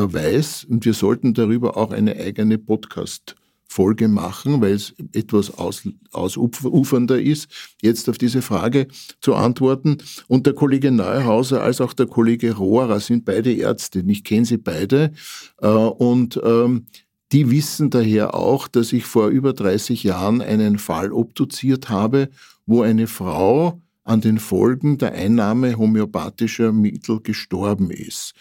weiß. 0.02 0.64
Und 0.64 0.84
wir 0.84 0.94
sollten 0.94 1.34
darüber 1.34 1.76
auch 1.76 1.90
eine 1.90 2.16
eigene 2.16 2.58
Podcast 2.58 3.34
Folge 3.68 4.08
machen, 4.08 4.60
weil 4.62 4.72
es 4.72 4.94
etwas 5.12 5.56
aus, 5.58 5.86
ausufernder 6.12 7.20
ist, 7.20 7.48
jetzt 7.82 8.08
auf 8.08 8.16
diese 8.16 8.40
Frage 8.40 8.88
zu 9.20 9.34
antworten. 9.34 9.98
Und 10.26 10.46
der 10.46 10.54
Kollege 10.54 10.90
Neuhauser 10.90 11.62
als 11.62 11.80
auch 11.80 11.92
der 11.92 12.06
Kollege 12.06 12.56
Rohrer 12.56 12.98
sind 12.98 13.26
beide 13.26 13.52
Ärzte. 13.52 14.02
Ich 14.06 14.24
kenne 14.24 14.46
sie 14.46 14.56
beide. 14.56 15.12
Äh, 15.60 15.68
und 15.68 16.40
ähm, 16.42 16.86
die 17.30 17.50
wissen 17.50 17.90
daher 17.90 18.34
auch, 18.34 18.68
dass 18.68 18.92
ich 18.92 19.04
vor 19.04 19.28
über 19.28 19.52
30 19.52 20.02
Jahren 20.02 20.40
einen 20.40 20.78
Fall 20.78 21.12
obduziert 21.12 21.90
habe, 21.90 22.30
wo 22.64 22.80
eine 22.80 23.06
Frau 23.06 23.82
an 24.02 24.22
den 24.22 24.38
Folgen 24.38 24.96
der 24.96 25.12
Einnahme 25.12 25.76
homöopathischer 25.76 26.72
Mittel 26.72 27.20
gestorben 27.20 27.90
ist. 27.90 28.32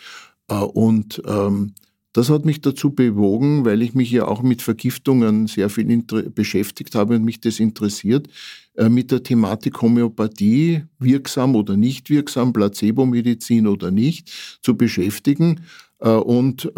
Äh, 0.50 0.56
und 0.56 1.22
ähm, 1.26 1.74
Das 2.14 2.30
hat 2.32 2.46
mich 2.46 2.62
dazu 2.62 2.92
bewogen, 2.96 3.64
weil 3.64 3.82
ich 3.84 3.94
mich 3.94 4.10
ja 4.10 4.28
auch 4.28 4.42
mit 4.42 4.64
Vergiftungen 4.64 5.46
sehr 5.48 5.70
viel 5.70 6.04
beschäftigt 6.34 6.96
habe 6.96 7.16
und 7.16 7.24
mich 7.24 7.40
das 7.42 7.60
interessiert, 7.60 8.28
äh, 8.76 8.90
mit 8.90 9.12
der 9.12 9.22
Thematik 9.22 9.82
Homöopathie, 9.84 10.84
wirksam 10.98 11.56
oder 11.56 11.78
nicht 11.78 12.10
wirksam, 12.10 12.54
Placebo-Medizin 12.54 13.68
oder 13.68 13.92
nicht, 13.92 14.32
zu 14.64 14.76
beschäftigen. 14.76 15.62
Äh, 16.00 16.10
und 16.10 16.72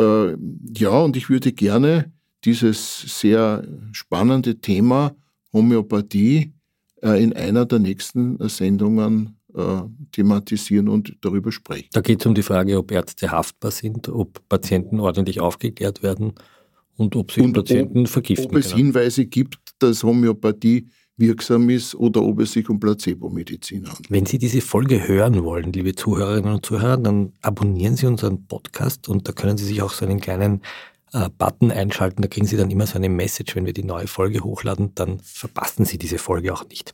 ja, 0.77 0.89
und 0.91 1.15
ich 1.17 1.29
würde 1.29 1.51
gerne 1.53 2.11
dieses 2.45 3.19
sehr 3.19 3.65
spannende 3.93 4.59
Thema 4.59 5.15
Homöopathie 5.53 6.53
in 7.01 7.33
einer 7.33 7.65
der 7.65 7.79
nächsten 7.79 8.37
Sendungen 8.49 9.38
äh, 9.55 9.81
thematisieren 10.11 10.89
und 10.89 11.15
darüber 11.21 11.51
sprechen. 11.51 11.89
Da 11.91 12.01
geht 12.01 12.21
es 12.21 12.25
um 12.25 12.35
die 12.35 12.43
Frage, 12.43 12.77
ob 12.77 12.91
Ärzte 12.91 13.31
haftbar 13.31 13.71
sind, 13.71 14.09
ob 14.09 14.47
Patienten 14.49 14.99
ordentlich 14.99 15.39
aufgeklärt 15.39 16.03
werden 16.03 16.33
und 16.97 17.15
ob 17.15 17.31
sie 17.31 17.41
und 17.41 17.53
Patienten 17.53 18.01
ob, 18.01 18.09
vergiften 18.09 18.47
Ob 18.47 18.55
es 18.57 18.69
können. 18.69 18.77
Hinweise 18.77 19.25
gibt, 19.25 19.57
dass 19.79 20.03
Homöopathie 20.03 20.87
wirksam 21.19 21.69
ist 21.69 21.95
oder 21.95 22.21
ob 22.21 22.39
es 22.39 22.53
sich 22.53 22.69
um 22.69 22.79
Placebo-Medizin 22.79 23.87
handelt. 23.87 24.09
Wenn 24.09 24.25
Sie 24.25 24.37
diese 24.37 24.61
Folge 24.61 25.07
hören 25.07 25.43
wollen, 25.43 25.73
liebe 25.73 25.93
Zuhörerinnen 25.93 26.53
und 26.53 26.65
Zuhörer, 26.65 26.97
dann 26.97 27.33
abonnieren 27.41 27.95
Sie 27.95 28.05
unseren 28.05 28.45
Podcast 28.47 29.09
und 29.09 29.27
da 29.27 29.33
können 29.33 29.57
Sie 29.57 29.65
sich 29.65 29.81
auch 29.81 29.91
so 29.91 30.05
einen 30.05 30.21
kleinen 30.21 30.61
äh, 31.11 31.29
Button 31.37 31.71
einschalten. 31.71 32.21
Da 32.21 32.27
kriegen 32.27 32.47
Sie 32.47 32.57
dann 32.57 32.71
immer 32.71 32.87
so 32.87 32.95
eine 32.95 33.09
Message, 33.09 33.55
wenn 33.55 33.65
wir 33.65 33.73
die 33.73 33.83
neue 33.83 34.07
Folge 34.07 34.43
hochladen. 34.43 34.93
Dann 34.95 35.19
verpassen 35.19 35.85
Sie 35.85 35.97
diese 35.97 36.19
Folge 36.19 36.53
auch 36.53 36.67
nicht. 36.67 36.93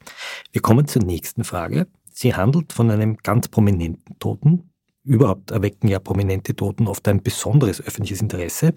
Wir 0.52 0.62
kommen 0.62 0.88
zur 0.88 1.04
nächsten 1.04 1.44
Frage. 1.44 1.88
Sie 2.18 2.34
handelt 2.34 2.72
von 2.72 2.90
einem 2.90 3.18
ganz 3.18 3.50
prominenten 3.50 4.18
Toten. 4.20 4.72
Überhaupt 5.04 5.52
erwecken 5.52 5.90
ja 5.90 6.00
prominente 6.00 6.56
Toten 6.56 6.88
oft 6.88 7.06
ein 7.10 7.22
besonderes 7.22 7.82
öffentliches 7.82 8.22
Interesse. 8.22 8.74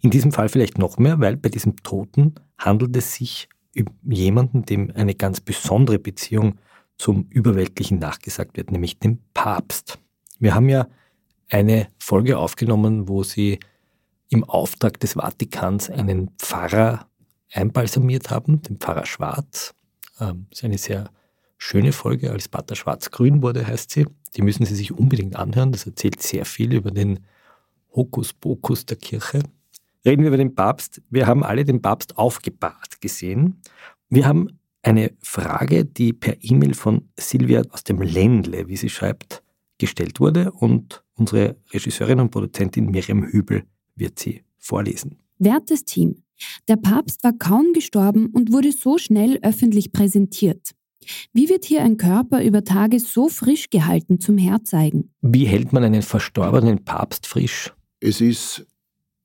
In 0.00 0.10
diesem 0.10 0.30
Fall 0.30 0.48
vielleicht 0.48 0.78
noch 0.78 0.96
mehr, 0.96 1.18
weil 1.18 1.36
bei 1.36 1.48
diesem 1.48 1.74
Toten 1.82 2.36
handelt 2.56 2.96
es 2.96 3.14
sich 3.14 3.48
um 3.76 4.12
jemanden, 4.12 4.62
dem 4.62 4.92
eine 4.94 5.16
ganz 5.16 5.40
besondere 5.40 5.98
Beziehung 5.98 6.58
zum 6.98 7.26
Überweltlichen 7.30 7.98
nachgesagt 7.98 8.56
wird, 8.56 8.70
nämlich 8.70 9.00
dem 9.00 9.18
Papst. 9.34 9.98
Wir 10.38 10.54
haben 10.54 10.68
ja 10.68 10.86
eine 11.50 11.88
Folge 11.98 12.38
aufgenommen, 12.38 13.08
wo 13.08 13.24
sie 13.24 13.58
im 14.28 14.44
Auftrag 14.44 15.00
des 15.00 15.14
Vatikans 15.14 15.90
einen 15.90 16.30
Pfarrer 16.38 17.08
einbalsamiert 17.52 18.30
haben, 18.30 18.62
den 18.62 18.76
Pfarrer 18.76 19.06
Schwarz. 19.06 19.74
Ähm, 20.20 20.46
das 20.50 20.60
ist 20.60 20.64
eine 20.64 20.78
sehr 20.78 21.10
schöne 21.58 21.92
Folge, 21.92 22.30
als 22.30 22.48
Pater 22.48 22.76
Schwarz-Grün 22.76 23.42
wurde, 23.42 23.66
heißt 23.66 23.90
sie. 23.90 24.06
Die 24.36 24.42
müssen 24.42 24.64
Sie 24.64 24.74
sich 24.74 24.92
unbedingt 24.92 25.36
anhören. 25.36 25.72
Das 25.72 25.86
erzählt 25.86 26.22
sehr 26.22 26.44
viel 26.44 26.72
über 26.72 26.90
den 26.90 27.20
Hokuspokus 27.94 28.86
der 28.86 28.96
Kirche. 28.96 29.42
Reden 30.04 30.22
wir 30.22 30.28
über 30.28 30.36
den 30.36 30.54
Papst. 30.54 31.02
Wir 31.10 31.26
haben 31.26 31.42
alle 31.42 31.64
den 31.64 31.82
Papst 31.82 32.16
aufgebahrt 32.16 33.00
gesehen. 33.00 33.60
Wir 34.08 34.26
haben 34.26 34.58
eine 34.82 35.12
Frage, 35.20 35.84
die 35.84 36.12
per 36.12 36.36
E-Mail 36.40 36.74
von 36.74 37.08
Silvia 37.18 37.62
aus 37.70 37.84
dem 37.84 38.00
Ländle, 38.00 38.68
wie 38.68 38.76
sie 38.76 38.88
schreibt, 38.88 39.42
gestellt 39.78 40.20
wurde 40.20 40.52
und 40.52 41.02
unsere 41.14 41.56
Regisseurin 41.72 42.20
und 42.20 42.30
Produzentin 42.30 42.90
Miriam 42.90 43.24
Hübel 43.24 43.64
wird 43.96 44.18
sie 44.18 44.42
vorlesen. 44.58 45.18
Wertes 45.38 45.84
Team, 45.84 46.22
der 46.68 46.76
Papst 46.76 47.22
war 47.24 47.32
kaum 47.32 47.72
gestorben 47.72 48.26
und 48.26 48.52
wurde 48.52 48.72
so 48.72 48.98
schnell 48.98 49.38
öffentlich 49.42 49.92
präsentiert. 49.92 50.74
Wie 51.32 51.48
wird 51.48 51.64
hier 51.64 51.82
ein 51.82 51.96
Körper 51.96 52.42
über 52.42 52.64
Tage 52.64 53.00
so 53.00 53.28
frisch 53.28 53.70
gehalten 53.70 54.20
zum 54.20 54.38
Herzeigen? 54.38 55.10
Wie 55.20 55.46
hält 55.46 55.72
man 55.72 55.84
einen 55.84 56.02
verstorbenen 56.02 56.84
Papst 56.84 57.26
frisch? 57.26 57.72
Es 58.00 58.20
ist 58.20 58.66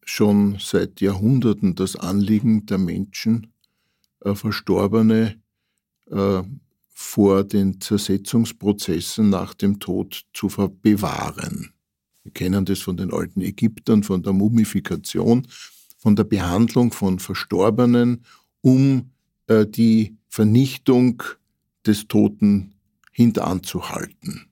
schon 0.04 0.58
seit 0.60 1.02
Jahrhunderten 1.02 1.76
das 1.76 1.96
Anliegen 1.96 2.66
der 2.66 2.78
Menschen, 2.78 3.54
äh, 4.22 4.36
Verstorbene 4.36 5.42
äh, 6.10 6.44
vor 6.90 7.44
den 7.44 7.82
Zersetzungsprozessen 7.82 9.30
nach 9.30 9.54
dem 9.54 9.80
Tod 9.80 10.26
zu 10.34 10.48
bewahren. 10.82 11.74
Wir 12.24 12.32
kennen 12.32 12.66
das 12.66 12.80
von 12.80 12.98
den 12.98 13.12
alten 13.12 13.42
Ägyptern, 13.42 14.04
von 14.04 14.24
der 14.24 14.34
Mumifikation, 14.34 15.48
von 15.98 16.16
der 16.16 16.24
Behandlung 16.24 16.92
von 16.92 17.20
Verstorbenen, 17.20 18.24
um 18.62 19.12
äh, 19.48 19.66
die 19.66 20.18
Vernichtung 20.30 21.24
des 21.86 22.08
Toten 22.08 22.74
hintanzuhalten. 23.12 24.48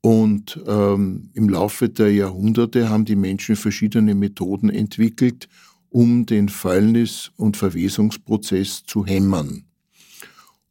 Und 0.00 0.60
ähm, 0.66 1.30
im 1.34 1.48
Laufe 1.48 1.88
der 1.88 2.12
Jahrhunderte 2.12 2.88
haben 2.88 3.04
die 3.04 3.16
Menschen 3.16 3.54
verschiedene 3.54 4.14
Methoden 4.14 4.68
entwickelt, 4.68 5.48
um 5.90 6.26
den 6.26 6.48
Fäulnis- 6.48 7.30
und 7.36 7.56
Verwesungsprozess 7.56 8.82
zu 8.84 9.06
hämmern. 9.06 9.64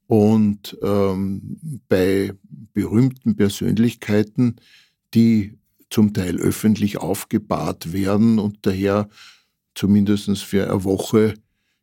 Und 0.08 0.78
ähm, 0.84 1.82
bei 1.88 2.34
berühmten 2.74 3.38
Persönlichkeiten, 3.38 4.58
die 5.14 5.58
zum 5.90 6.14
Teil 6.14 6.38
öffentlich 6.38 6.98
aufgebahrt 6.98 7.94
werden 7.94 8.40
und 8.40 8.58
daher 8.64 9.08
zumindest 9.76 10.40
für 10.40 10.70
eine 10.70 10.84
Woche 10.84 11.36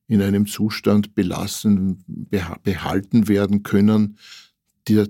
in 0.08 0.22
einem 0.22 0.46
Zustand 0.46 1.14
belassen, 1.14 2.02
behalten 2.62 3.28
werden 3.28 3.62
können, 3.62 4.16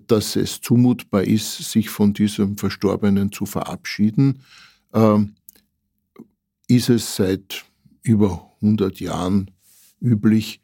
dass 0.09 0.35
es 0.35 0.61
zumutbar 0.61 1.23
ist, 1.23 1.71
sich 1.71 1.89
von 1.89 2.13
diesem 2.13 2.59
Verstorbenen 2.59 3.31
zu 3.31 3.47
verabschieden, 3.47 4.41
ähm, 4.93 5.37
ist 6.67 6.89
es 6.89 7.15
seit 7.15 7.65
über 8.03 8.53
100 8.61 8.99
Jahren 8.99 9.53
üblich, 10.01 10.61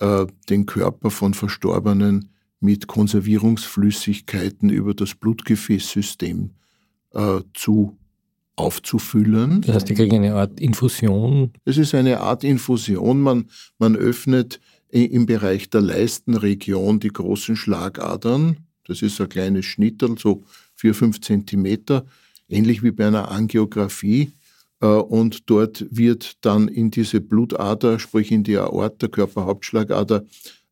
äh, 0.00 0.26
den 0.48 0.64
Körper 0.64 1.10
von 1.10 1.34
Verstorbenen 1.34 2.30
mit 2.60 2.86
Konservierungsflüssigkeiten 2.86 4.70
über 4.70 4.94
das 4.94 5.14
Blutgefäßsystem 5.14 6.50
äh, 7.12 7.40
zu 7.52 7.98
aufzufüllen. 8.56 9.62
Das 9.62 9.76
heißt, 9.76 9.88
die 9.88 9.94
kriegen 9.94 10.16
eine 10.16 10.34
Art 10.34 10.60
Infusion? 10.60 11.52
Es 11.64 11.76
ist 11.76 11.94
eine 11.94 12.20
Art 12.20 12.44
Infusion. 12.44 13.20
Man, 13.20 13.50
man 13.78 13.96
öffnet 13.96 14.60
im 14.90 15.26
Bereich 15.26 15.70
der 15.70 15.80
Leistenregion 15.80 17.00
die 17.00 17.08
großen 17.08 17.56
Schlagadern. 17.56 18.58
Das 18.86 19.02
ist 19.02 19.20
ein 19.20 19.28
kleines 19.28 19.64
Schnittel, 19.64 20.16
so 20.18 20.44
vier, 20.74 20.94
fünf 20.94 21.20
Zentimeter, 21.20 22.04
ähnlich 22.48 22.82
wie 22.82 22.92
bei 22.92 23.06
einer 23.08 23.30
Angiografie. 23.30 24.32
Äh, 24.80 24.86
und 24.86 25.50
dort 25.50 25.86
wird 25.90 26.44
dann 26.44 26.68
in 26.68 26.90
diese 26.90 27.20
Blutader, 27.20 27.98
sprich 27.98 28.30
in 28.30 28.44
die 28.44 28.56
Aorta, 28.56 29.08
Körperhauptschlagader, 29.08 30.24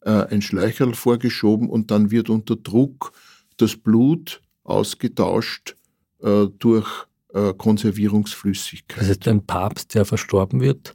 äh, 0.02 0.10
ein 0.10 0.42
Schleicherl 0.42 0.94
vorgeschoben 0.94 1.68
und 1.68 1.90
dann 1.90 2.10
wird 2.10 2.28
unter 2.30 2.56
Druck 2.56 3.12
das 3.56 3.76
Blut 3.76 4.40
ausgetauscht 4.64 5.76
äh, 6.20 6.46
durch 6.58 7.06
äh, 7.34 7.52
Konservierungsflüssigkeit. 7.54 9.02
Das 9.02 9.08
heißt, 9.08 9.28
ein 9.28 9.46
Papst, 9.46 9.94
der 9.94 10.04
verstorben 10.04 10.60
wird, 10.60 10.94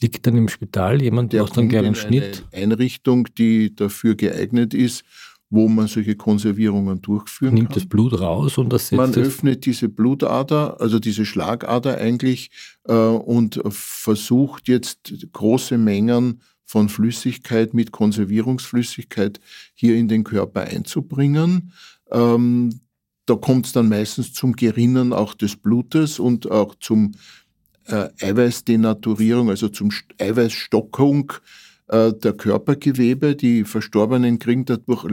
liegt 0.00 0.26
dann 0.26 0.36
im 0.36 0.48
Spital, 0.48 1.02
jemand 1.02 1.32
der 1.32 1.42
macht 1.42 1.56
dann 1.56 1.68
gerne 1.68 1.88
einen 1.88 1.94
Schnitt? 1.94 2.44
Eine 2.52 2.64
Einrichtung, 2.74 3.28
die 3.38 3.74
dafür 3.74 4.14
geeignet 4.14 4.74
ist, 4.74 5.04
wo 5.50 5.68
man 5.68 5.86
solche 5.86 6.16
Konservierungen 6.16 7.00
durchführen 7.00 7.54
Nimmt 7.54 7.68
kann. 7.68 7.74
das 7.74 7.86
Blut 7.86 8.20
raus 8.20 8.58
und 8.58 8.72
das 8.72 8.90
Man 8.92 9.14
öffnet 9.14 9.66
diese 9.66 9.88
Blutader, 9.88 10.80
also 10.80 10.98
diese 10.98 11.24
Schlagader 11.24 11.98
eigentlich, 11.98 12.50
äh, 12.84 12.92
und 12.92 13.60
versucht 13.68 14.68
jetzt 14.68 15.14
große 15.32 15.78
Mengen 15.78 16.40
von 16.64 16.88
Flüssigkeit 16.88 17.72
mit 17.74 17.92
Konservierungsflüssigkeit 17.92 19.38
hier 19.74 19.96
in 19.96 20.08
den 20.08 20.24
Körper 20.24 20.62
einzubringen. 20.62 21.72
Ähm, 22.10 22.80
da 23.26 23.36
kommt 23.36 23.66
es 23.66 23.72
dann 23.72 23.88
meistens 23.88 24.32
zum 24.32 24.54
Gerinnen 24.54 25.12
auch 25.12 25.34
des 25.34 25.56
Blutes 25.56 26.18
und 26.18 26.50
auch 26.50 26.74
zum 26.76 27.12
äh, 27.86 28.08
Eiweißdenaturierung, 28.20 29.50
also 29.50 29.68
zum 29.68 29.90
Eiweißstockung 30.18 31.32
äh, 31.88 32.12
der 32.12 32.32
Körpergewebe. 32.34 33.36
Die 33.36 33.64
Verstorbenen 33.64 34.38
kriegen 34.38 34.64
dadurch 34.64 35.04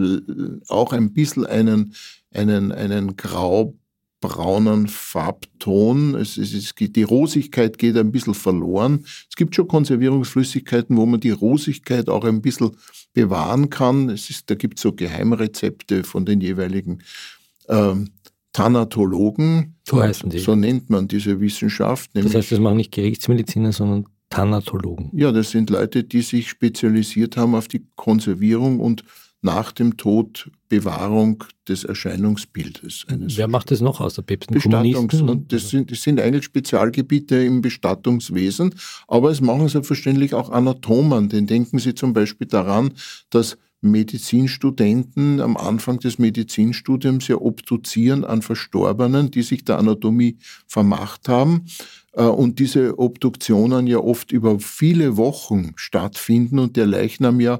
auch 0.67 0.93
ein 0.93 1.13
bisschen 1.13 1.45
einen, 1.45 1.93
einen, 2.33 2.71
einen 2.71 3.15
graubraunen 3.15 4.87
Farbton. 4.87 6.15
Es, 6.15 6.37
es, 6.37 6.53
es, 6.53 6.73
die 6.75 7.03
Rosigkeit 7.03 7.77
geht 7.77 7.97
ein 7.97 8.11
bisschen 8.11 8.33
verloren. 8.33 9.05
Es 9.29 9.35
gibt 9.35 9.55
schon 9.55 9.67
Konservierungsflüssigkeiten, 9.67 10.97
wo 10.97 11.05
man 11.05 11.19
die 11.19 11.31
Rosigkeit 11.31 12.09
auch 12.09 12.25
ein 12.25 12.41
bisschen 12.41 12.71
bewahren 13.13 13.69
kann. 13.69 14.09
Es 14.09 14.29
ist, 14.29 14.49
da 14.49 14.55
gibt 14.55 14.79
es 14.79 14.83
so 14.83 14.93
Geheimrezepte 14.93 16.03
von 16.03 16.25
den 16.25 16.41
jeweiligen 16.41 17.03
ähm, 17.71 18.09
Thanatologen. 18.53 19.75
So 19.87 20.01
heißen 20.01 20.29
die. 20.29 20.39
So 20.39 20.55
nennt 20.55 20.89
man 20.89 21.07
diese 21.07 21.39
Wissenschaft. 21.39 22.11
Das 22.13 22.35
heißt, 22.35 22.51
das 22.51 22.59
machen 22.59 22.77
nicht 22.77 22.91
Gerichtsmediziner, 22.91 23.71
sondern 23.71 24.05
Thanatologen. 24.29 25.09
Ja, 25.13 25.31
das 25.31 25.51
sind 25.51 25.69
Leute, 25.69 26.03
die 26.03 26.21
sich 26.21 26.49
spezialisiert 26.49 27.37
haben 27.37 27.55
auf 27.55 27.67
die 27.67 27.85
Konservierung 27.95 28.79
und 28.79 29.03
nach 29.41 29.71
dem 29.71 29.97
Tod 29.97 30.51
Bewahrung 30.69 31.43
des 31.67 31.83
Erscheinungsbildes. 31.83 33.05
Eines 33.07 33.37
Wer 33.37 33.47
macht 33.47 33.71
das 33.71 33.81
noch 33.81 33.99
außer 33.99 34.21
Päpsten? 34.21 34.53
Bestattungs 34.53 35.19
und 35.21 35.51
das 35.51 35.69
sind, 35.69 35.91
das 35.91 36.03
sind 36.03 36.19
eigentlich 36.19 36.45
Spezialgebiete 36.45 37.37
im 37.37 37.61
Bestattungswesen, 37.61 38.75
aber 39.07 39.31
es 39.31 39.41
machen 39.41 39.67
selbstverständlich 39.67 40.33
auch 40.33 40.51
Anatomen, 40.51 41.27
denn 41.29 41.47
denken 41.47 41.79
Sie 41.79 41.95
zum 41.95 42.13
Beispiel 42.13 42.47
daran, 42.47 42.93
dass 43.31 43.57
Medizinstudenten 43.81 45.41
am 45.41 45.57
Anfang 45.57 45.99
des 45.99 46.19
Medizinstudiums 46.19 47.27
ja 47.27 47.37
obduzieren 47.37 48.23
an 48.23 48.41
Verstorbenen, 48.41 49.31
die 49.31 49.41
sich 49.41 49.65
der 49.65 49.79
Anatomie 49.79 50.37
vermacht 50.67 51.27
haben. 51.27 51.65
Äh, 52.13 52.23
und 52.23 52.59
diese 52.59 52.99
Obduktionen 52.99 53.87
ja 53.87 53.97
oft 53.97 54.31
über 54.31 54.59
viele 54.59 55.17
Wochen 55.17 55.73
stattfinden 55.75 56.59
und 56.59 56.77
der 56.77 56.85
Leichnam 56.85 57.39
ja 57.39 57.59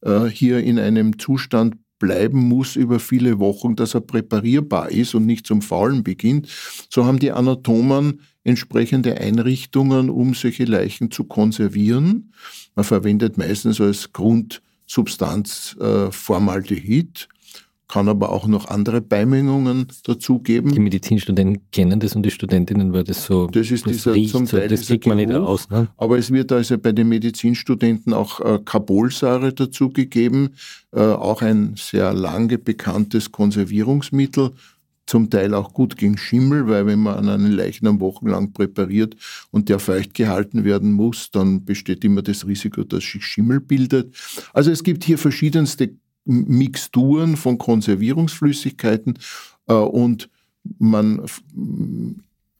äh, 0.00 0.24
hier 0.26 0.60
in 0.60 0.78
einem 0.78 1.18
Zustand 1.18 1.76
bleiben 1.98 2.38
muss 2.38 2.76
über 2.76 3.00
viele 3.00 3.38
Wochen, 3.38 3.76
dass 3.76 3.94
er 3.94 4.00
präparierbar 4.00 4.90
ist 4.90 5.14
und 5.14 5.26
nicht 5.26 5.46
zum 5.46 5.62
Faulen 5.62 6.04
beginnt. 6.04 6.48
So 6.90 7.04
haben 7.04 7.18
die 7.18 7.32
Anatomen 7.32 8.20
entsprechende 8.44 9.20
Einrichtungen, 9.20 10.08
um 10.08 10.34
solche 10.34 10.64
Leichen 10.64 11.10
zu 11.10 11.24
konservieren. 11.24 12.32
Man 12.74 12.84
verwendet 12.84 13.36
meistens 13.36 13.80
als 13.80 14.12
Grundsubstanz 14.88 15.76
äh, 15.80 16.10
Formaldehyd 16.10 17.28
kann 17.88 18.08
aber 18.08 18.32
auch 18.32 18.46
noch 18.46 18.68
andere 18.68 19.00
Beimengungen 19.00 19.86
dazugeben. 20.04 20.72
Die 20.72 20.80
Medizinstudenten 20.80 21.70
kennen 21.72 22.00
das 22.00 22.16
und 22.16 22.22
die 22.22 22.30
Studentinnen, 22.30 22.92
weil 22.92 23.04
das 23.04 23.24
so 23.24 23.46
das 23.48 23.70
ist 23.70 23.86
das 23.86 23.92
dieser, 23.92 24.14
riecht, 24.14 24.30
zum 24.32 24.46
Teil 24.46 24.68
das 24.68 24.86
kriegt 24.86 25.06
man 25.06 25.18
nicht 25.18 25.32
aus. 25.32 25.68
Ne? 25.70 25.88
Aber 25.96 26.18
es 26.18 26.30
wird 26.30 26.52
also 26.52 26.78
bei 26.78 26.92
den 26.92 27.08
Medizinstudenten 27.08 28.14
auch 28.14 28.40
äh, 28.40 28.58
Carbolsäure 28.64 29.52
dazugegeben, 29.52 30.54
äh, 30.92 31.00
auch 31.00 31.42
ein 31.42 31.74
sehr 31.76 32.12
lange 32.14 32.58
bekanntes 32.58 33.30
Konservierungsmittel, 33.30 34.52
zum 35.08 35.30
Teil 35.30 35.54
auch 35.54 35.72
gut 35.72 35.96
gegen 35.96 36.18
Schimmel, 36.18 36.68
weil 36.68 36.86
wenn 36.86 37.00
man 37.00 37.16
an 37.16 37.28
einen 37.28 37.52
Leichnam 37.52 37.98
wochenlang 37.98 38.52
präpariert 38.52 39.16
und 39.50 39.70
der 39.70 39.78
feucht 39.78 40.12
gehalten 40.12 40.64
werden 40.64 40.92
muss, 40.92 41.30
dann 41.30 41.64
besteht 41.64 42.04
immer 42.04 42.20
das 42.20 42.46
Risiko, 42.46 42.84
dass 42.84 43.04
sich 43.04 43.24
Schimmel 43.24 43.60
bildet. 43.60 44.14
Also 44.52 44.70
es 44.70 44.82
gibt 44.82 45.04
hier 45.04 45.16
verschiedenste 45.16 45.94
Mixturen 46.26 47.38
von 47.38 47.56
Konservierungsflüssigkeiten 47.56 49.18
äh, 49.66 49.72
und 49.72 50.28
man 50.78 51.22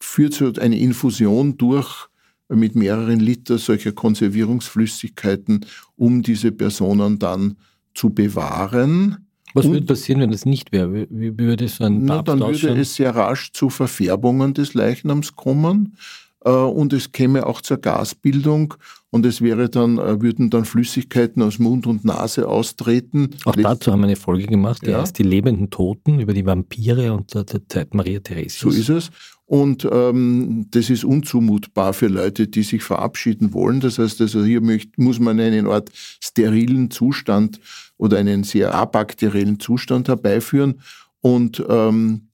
führt 0.00 0.32
so 0.32 0.50
eine 0.54 0.78
Infusion 0.78 1.58
durch 1.58 2.08
mit 2.48 2.74
mehreren 2.74 3.20
Liter 3.20 3.58
solcher 3.58 3.92
Konservierungsflüssigkeiten, 3.92 5.66
um 5.96 6.22
diese 6.22 6.50
Personen 6.50 7.18
dann 7.18 7.56
zu 7.92 8.08
bewahren. 8.08 9.27
Was 9.54 9.66
würde 9.66 9.86
passieren, 9.86 10.20
wenn 10.20 10.30
das 10.30 10.44
nicht 10.44 10.72
wäre? 10.72 11.06
Wie, 11.10 11.38
würde 11.38 11.68
so 11.68 11.84
ein 11.84 12.04
na, 12.04 12.22
Dann 12.22 12.40
würde 12.40 12.80
es 12.80 12.94
sehr 12.94 13.14
rasch 13.14 13.52
zu 13.52 13.70
Verfärbungen 13.70 14.54
des 14.54 14.74
Leichnams 14.74 15.36
kommen 15.36 15.96
und 16.44 16.92
es 16.92 17.12
käme 17.12 17.46
auch 17.46 17.60
zur 17.60 17.78
Gasbildung 17.78 18.74
und 19.10 19.26
es 19.26 19.40
wäre 19.40 19.68
dann, 19.68 19.98
äh, 19.98 20.20
würden 20.20 20.50
dann 20.50 20.64
Flüssigkeiten 20.64 21.42
aus 21.42 21.58
Mund 21.58 21.86
und 21.86 22.04
Nase 22.04 22.46
austreten. 22.46 23.30
Auch 23.44 23.56
dazu 23.56 23.90
haben 23.90 24.00
wir 24.00 24.06
eine 24.06 24.16
Folge 24.16 24.46
gemacht, 24.46 24.82
die 24.86 24.90
ja. 24.90 25.00
heißt 25.00 25.18
Die 25.18 25.22
lebenden 25.22 25.70
Toten 25.70 26.20
über 26.20 26.34
die 26.34 26.44
Vampire 26.44 27.12
unter 27.12 27.44
der 27.44 27.66
Zeit 27.68 27.94
Maria 27.94 28.20
Theresias. 28.20 28.58
So 28.60 28.70
ist 28.70 28.88
es. 28.88 29.10
Und 29.46 29.88
ähm, 29.90 30.66
das 30.70 30.90
ist 30.90 31.04
unzumutbar 31.04 31.94
für 31.94 32.08
Leute, 32.08 32.48
die 32.48 32.62
sich 32.62 32.82
verabschieden 32.82 33.54
wollen. 33.54 33.80
Das 33.80 33.98
heißt, 33.98 34.20
also 34.20 34.44
hier 34.44 34.60
möcht, 34.60 34.98
muss 34.98 35.18
man 35.18 35.40
einen 35.40 35.66
Art 35.66 35.90
sterilen 35.94 36.90
Zustand 36.90 37.58
oder 37.96 38.18
einen 38.18 38.44
sehr 38.44 38.74
abakteriellen 38.74 39.58
Zustand 39.58 40.08
herbeiführen. 40.08 40.82
Und 41.22 41.64
ähm, 41.66 42.27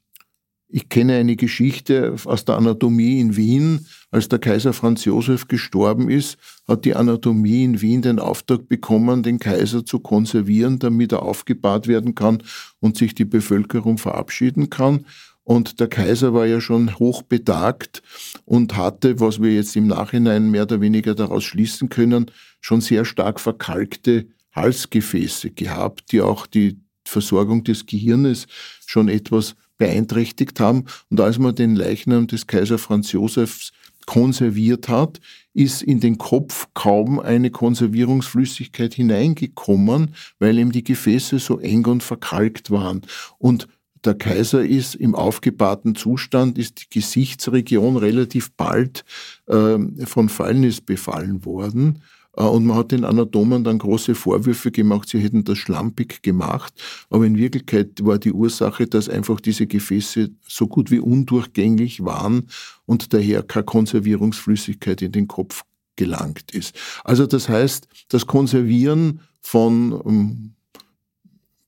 ich 0.75 0.89
kenne 0.89 1.15
eine 1.15 1.37
Geschichte 1.37 2.17
aus 2.25 2.45
der 2.45 2.57
Anatomie 2.57 3.21
in 3.21 3.37
Wien. 3.37 3.87
Als 4.11 4.27
der 4.27 4.41
Kaiser 4.41 4.73
Franz 4.73 5.05
Josef 5.05 5.47
gestorben 5.47 6.11
ist, 6.11 6.37
hat 6.67 6.85
die 6.85 6.97
Anatomie 6.97 7.63
in 7.63 7.81
Wien 7.81 8.03
den 8.03 8.19
Auftrag 8.19 8.69
bekommen, 8.69 9.23
den 9.23 9.39
Kaiser 9.39 9.87
zu 9.87 10.01
konservieren, 10.01 10.81
damit 10.81 11.13
er 11.13 11.23
aufgebahrt 11.23 11.87
werden 11.87 12.17
kann 12.17 12.43
und 12.81 12.97
sich 12.97 13.15
die 13.15 13.25
Bevölkerung 13.25 13.99
verabschieden 13.99 14.69
kann. 14.69 15.07
Und 15.45 15.79
der 15.79 15.87
Kaiser 15.87 16.35
war 16.35 16.47
ja 16.47 16.61
schon 16.61 16.99
hochbetagt 16.99 18.03
und 18.45 18.77
hatte, 18.77 19.21
was 19.21 19.41
wir 19.41 19.55
jetzt 19.55 19.77
im 19.77 19.87
Nachhinein 19.87 20.51
mehr 20.51 20.65
oder 20.65 20.81
weniger 20.81 21.15
daraus 21.15 21.45
schließen 21.45 21.89
können, 21.89 22.33
schon 22.61 22.81
sehr 22.81 23.05
stark 23.05 23.39
verkalkte 23.39 24.27
Halsgefäße 24.51 25.53
gehabt, 25.53 26.11
die 26.11 26.21
auch 26.21 26.49
die 26.49 26.81
Versorgung 27.05 27.63
des 27.63 27.87
Gehirnes 27.87 28.49
schon 28.85 29.09
etwas 29.09 29.55
beeinträchtigt 29.79 30.61
haben. 30.61 30.85
Und 31.11 31.21
als 31.21 31.39
man 31.39 31.55
den 31.55 31.77
Leichnam 31.77 32.27
des 32.27 32.47
Kaiser 32.47 32.79
Franz 32.79 33.13
Josefs 33.13 33.73
konserviert 34.07 34.89
hat, 34.89 35.21
ist 35.55 35.83
in 35.83 36.01
den 36.01 36.19
Kopf 36.19 36.69
kaum 36.75 37.21
eine 37.21 37.51
Konservierungsflüssigkeit 37.51 38.95
hineingekommen, 38.95 40.15
weil 40.39 40.59
ihm 40.59 40.73
die 40.73 40.85
Gefäße 40.85 41.39
so 41.39 41.59
eng 41.59 41.87
und 41.87 42.03
verkalkt 42.03 42.71
waren. 42.71 43.03
Und 43.39 43.69
der 44.05 44.15
Kaiser 44.15 44.63
ist 44.63 44.95
im 44.97 45.15
aufgebahrten 45.15 45.95
Zustand, 45.95 46.59
ist 46.59 46.83
die 46.83 47.01
Gesichtsregion 47.01 47.97
relativ 47.97 48.53
bald 48.53 49.05
äh, 49.47 49.79
von 50.05 50.29
Fäulnis 50.29 50.81
befallen 50.81 51.45
worden. 51.45 52.03
Äh, 52.37 52.45
und 52.45 52.67
man 52.67 52.77
hat 52.77 52.93
den 52.93 53.05
Anatomen 53.05 53.65
dann 53.65 53.79
große 53.79 54.15
Vorwürfe 54.15 54.71
gemacht, 54.71 55.09
sie 55.09 55.19
hätten 55.19 55.45
das 55.45 55.59
schlampig 55.59 56.23
gemacht. 56.23 56.75
Aber 57.11 57.25
in 57.27 57.37
Wirklichkeit 57.37 58.05
war 58.05 58.19
die 58.19 58.33
Ursache, 58.33 58.87
dass 58.87 59.09
einfach 59.09 59.41
diese 59.41 59.67
Gefäße 59.67 60.31
so 60.47 60.67
gut 60.67 60.91
wie 60.91 61.01
undurchgängig 61.01 62.05
waren 62.05 62.49
und 62.87 63.13
daher 63.13 63.43
keine 63.43 63.65
Konservierungsflüssigkeit 63.65 65.03
in 65.03 65.13
den 65.13 65.29
Kopf 65.29 65.65
gelangt 65.97 66.51
ist. 66.53 66.75
Also 67.05 67.27
das 67.27 67.49
heißt, 67.49 67.89
das 68.09 68.27
Konservieren 68.27 69.21
von 69.41 70.01
ähm, 70.07 70.55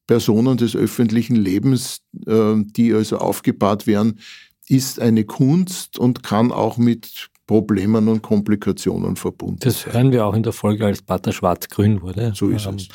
Personen 0.07 0.57
des 0.57 0.77
öffentlichen 0.77 1.37
Lebens, 1.37 2.01
äh, 2.27 2.55
die 2.57 2.93
also 2.93 3.19
aufgebahrt 3.19 3.87
werden, 3.87 4.21
ist 4.69 5.01
eine 5.01 5.25
Kunst 5.25 5.99
und 5.99 6.23
kann 6.23 6.51
auch 6.51 6.77
mit 6.77 7.29
Problemen 7.47 8.09
und 8.09 8.23
Komplikationen 8.23 9.17
verbunden. 9.17 9.59
Das 9.61 9.87
hören 9.87 10.11
wir 10.11 10.27
auch 10.27 10.35
in 10.35 10.43
der 10.43 10.53
Folge, 10.53 10.87
als 10.87 11.03
Pater 11.03 11.33
schwarz-grün 11.33 12.03
wurde. 12.03 12.33
So 12.35 12.49
ist 12.49 12.67
ähm, 12.67 12.77
es. 12.77 12.89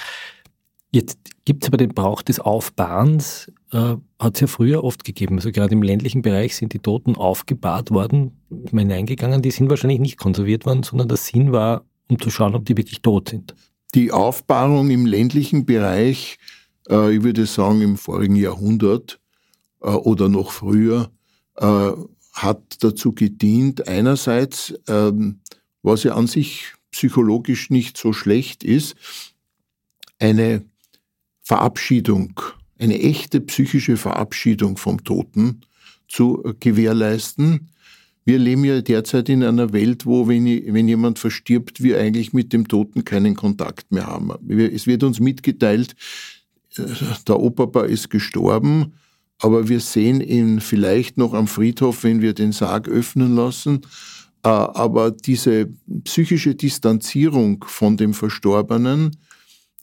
Jetzt 0.94 1.20
gibt 1.46 1.64
es 1.64 1.70
aber 1.70 1.78
den 1.78 1.94
Brauch 1.94 2.22
des 2.22 2.42
Aufbahrens, 2.42 3.50
äh, 3.72 3.96
hat 4.20 4.36
es 4.36 4.42
ja 4.42 4.48
früher 4.48 4.84
oft 4.84 5.06
gegeben. 5.06 5.36
Also 5.38 5.52
gerade 5.52 5.74
im 5.74 5.84
ländlichen 5.84 6.22
Bereich 6.22 6.58
sind 6.58 6.74
die 6.74 6.80
Toten 6.80 7.16
aufgebahrt 7.16 7.92
worden, 7.92 8.42
man 8.50 8.90
hineingegangen, 8.90 9.42
die 9.42 9.52
sind 9.52 9.70
wahrscheinlich 9.70 10.02
nicht 10.02 10.18
konserviert 10.18 10.66
worden, 10.66 10.84
sondern 10.84 11.08
der 11.08 11.18
Sinn 11.18 11.54
war, 11.54 11.86
um 12.10 12.20
zu 12.20 12.30
schauen, 12.30 12.56
ob 12.56 12.66
die 12.66 12.76
wirklich 12.76 13.02
tot 13.02 13.30
sind. 13.30 13.56
Die 13.96 14.12
Aufbahrung 14.12 14.90
im 14.90 15.06
ländlichen 15.06 15.66
Bereich, 15.66 16.38
äh, 16.90 17.16
ich 17.16 17.24
würde 17.24 17.46
sagen 17.46 17.82
im 17.82 17.98
vorigen 17.98 18.36
Jahrhundert 18.36 19.22
äh, 19.82 19.88
oder 19.88 20.28
noch 20.28 20.52
früher, 20.52 21.10
äh, 21.56 21.92
hat 22.32 22.84
dazu 22.84 23.14
gedient, 23.14 23.88
einerseits, 23.88 24.74
ähm, 24.88 25.40
was 25.84 26.04
ja 26.04 26.16
an 26.16 26.28
sich 26.28 26.74
psychologisch 26.92 27.70
nicht 27.70 27.98
so 27.98 28.14
schlecht 28.14 28.64
ist, 28.64 28.96
eine 30.20 30.64
Verabschiedung, 31.42 32.40
eine 32.78 33.00
echte 33.00 33.42
psychische 33.42 33.98
Verabschiedung 33.98 34.78
vom 34.78 35.04
Toten 35.04 35.62
zu 36.08 36.56
gewährleisten. 36.60 37.70
Wir 38.24 38.38
leben 38.38 38.64
ja 38.66 38.82
derzeit 38.82 39.30
in 39.30 39.44
einer 39.44 39.74
Welt, 39.74 40.06
wo, 40.06 40.28
wenn, 40.28 40.46
wenn 40.46 40.88
jemand 40.88 41.18
verstirbt, 41.18 41.82
wir 41.82 42.00
eigentlich 42.00 42.34
mit 42.34 42.54
dem 42.54 42.68
Toten 42.68 43.04
keinen 43.04 43.36
Kontakt 43.36 43.92
mehr 43.92 44.08
haben. 44.08 44.32
Es 44.50 44.86
wird 44.86 45.04
uns 45.04 45.20
mitgeteilt, 45.20 45.96
äh, 46.78 46.86
der 47.28 47.40
Opa 47.40 47.86
ist 47.86 48.10
gestorben 48.10 48.94
aber 49.42 49.68
wir 49.68 49.80
sehen 49.80 50.22
ihn 50.22 50.62
vielleicht 50.62 51.18
noch 51.18 51.34
am 51.34 51.48
Friedhof, 51.48 52.04
wenn 52.04 52.22
wir 52.22 52.34
den 52.34 52.52
Sarg 52.52 52.88
öffnen 52.88 53.36
lassen. 53.36 53.82
Äh, 54.44 54.50
aber 54.50 55.12
diese 55.12 55.70
psychische 56.04 56.56
Distanzierung 56.56 57.66
von 57.68 57.98
dem 57.98 58.14
Verstorbenen 58.14 59.18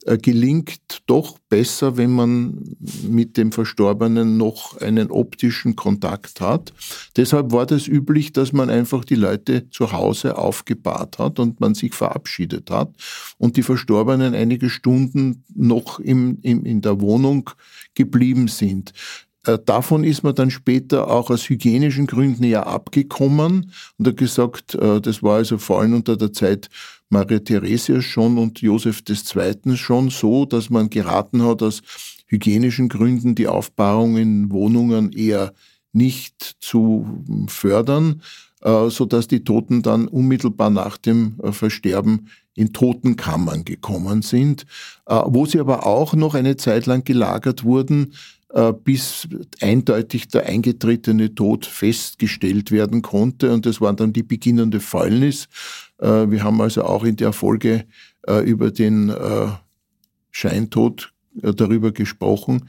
äh, 0.05 0.17
gelingt 0.17 1.01
doch 1.07 1.39
besser, 1.49 1.97
wenn 1.97 2.11
man 2.11 2.77
mit 3.07 3.35
dem 3.35 3.51
Verstorbenen 3.51 4.37
noch 4.37 4.77
einen 4.77 5.11
optischen 5.11 5.75
Kontakt 5.75 6.39
hat. 6.39 6.71
Deshalb 7.17 7.51
war 7.51 7.65
das 7.65 7.87
üblich, 7.87 8.31
dass 8.31 8.53
man 8.53 8.69
einfach 8.69 9.03
die 9.03 9.15
Leute 9.15 9.69
zu 9.71 9.91
Hause 9.91 10.37
aufgebahrt 10.37 11.19
hat 11.19 11.37
und 11.39 11.59
man 11.59 11.75
sich 11.75 11.93
verabschiedet 11.93 12.71
hat 12.71 12.93
und 13.37 13.57
die 13.57 13.63
Verstorbenen 13.63 14.35
einige 14.35 14.69
Stunden 14.69 15.43
noch 15.53 15.99
im, 15.99 16.39
im, 16.43 16.63
in 16.65 16.81
der 16.81 17.01
Wohnung 17.01 17.49
geblieben 17.93 18.47
sind. 18.47 18.93
Äh, 19.49 19.59
davon 19.65 20.03
ist 20.03 20.23
man 20.23 20.35
dann 20.35 20.51
später 20.51 21.09
auch 21.09 21.29
aus 21.29 21.49
hygienischen 21.49 22.07
Gründen 22.07 22.43
ja 22.43 22.63
abgekommen 22.63 23.71
und 23.97 24.07
hat 24.07 24.17
gesagt, 24.17 24.75
äh, 24.75 25.01
das 25.01 25.23
war 25.23 25.37
also 25.37 25.57
vor 25.57 25.81
allem 25.81 25.93
unter 25.93 26.17
der 26.17 26.33
Zeit 26.33 26.69
Maria 27.09 27.39
Theresia 27.39 28.01
schon 28.01 28.37
und 28.37 28.61
Josef 28.61 29.01
II. 29.07 29.75
schon 29.75 30.09
so, 30.09 30.45
dass 30.45 30.69
man 30.69 30.89
geraten 30.89 31.43
hat, 31.43 31.63
aus 31.63 31.81
hygienischen 32.27 32.89
Gründen 32.89 33.33
die 33.33 33.47
Aufbahrung 33.47 34.17
in 34.17 34.51
Wohnungen 34.51 35.11
eher 35.11 35.53
nicht 35.91 36.57
zu 36.59 37.23
fördern, 37.47 38.21
äh, 38.61 38.89
so 38.89 39.05
dass 39.05 39.27
die 39.27 39.43
Toten 39.43 39.81
dann 39.81 40.07
unmittelbar 40.07 40.69
nach 40.69 40.97
dem 40.97 41.39
Versterben 41.51 42.27
in 42.53 42.73
Totenkammern 42.73 43.63
gekommen 43.63 44.21
sind, 44.21 44.65
wo 45.05 45.45
sie 45.45 45.61
aber 45.61 45.85
auch 45.85 46.13
noch 46.13 46.35
eine 46.35 46.57
Zeit 46.57 46.87
lang 46.87 47.05
gelagert 47.05 47.63
wurden, 47.63 48.11
bis 48.83 49.27
eindeutig 49.61 50.27
der 50.29 50.47
eingetretene 50.47 51.35
Tod 51.35 51.67
festgestellt 51.67 52.71
werden 52.71 53.03
konnte. 53.03 53.53
Und 53.53 53.67
das 53.67 53.79
war 53.79 53.93
dann 53.93 54.11
die 54.11 54.23
beginnende 54.23 54.79
Fäulnis. 54.79 55.47
Wir 55.99 56.43
haben 56.43 56.59
also 56.59 56.83
auch 56.83 57.03
in 57.03 57.15
der 57.15 57.31
Folge 57.31 57.85
über 58.45 58.71
den 58.71 59.13
Scheintod 60.31 61.13
darüber 61.33 61.91
gesprochen, 61.91 62.67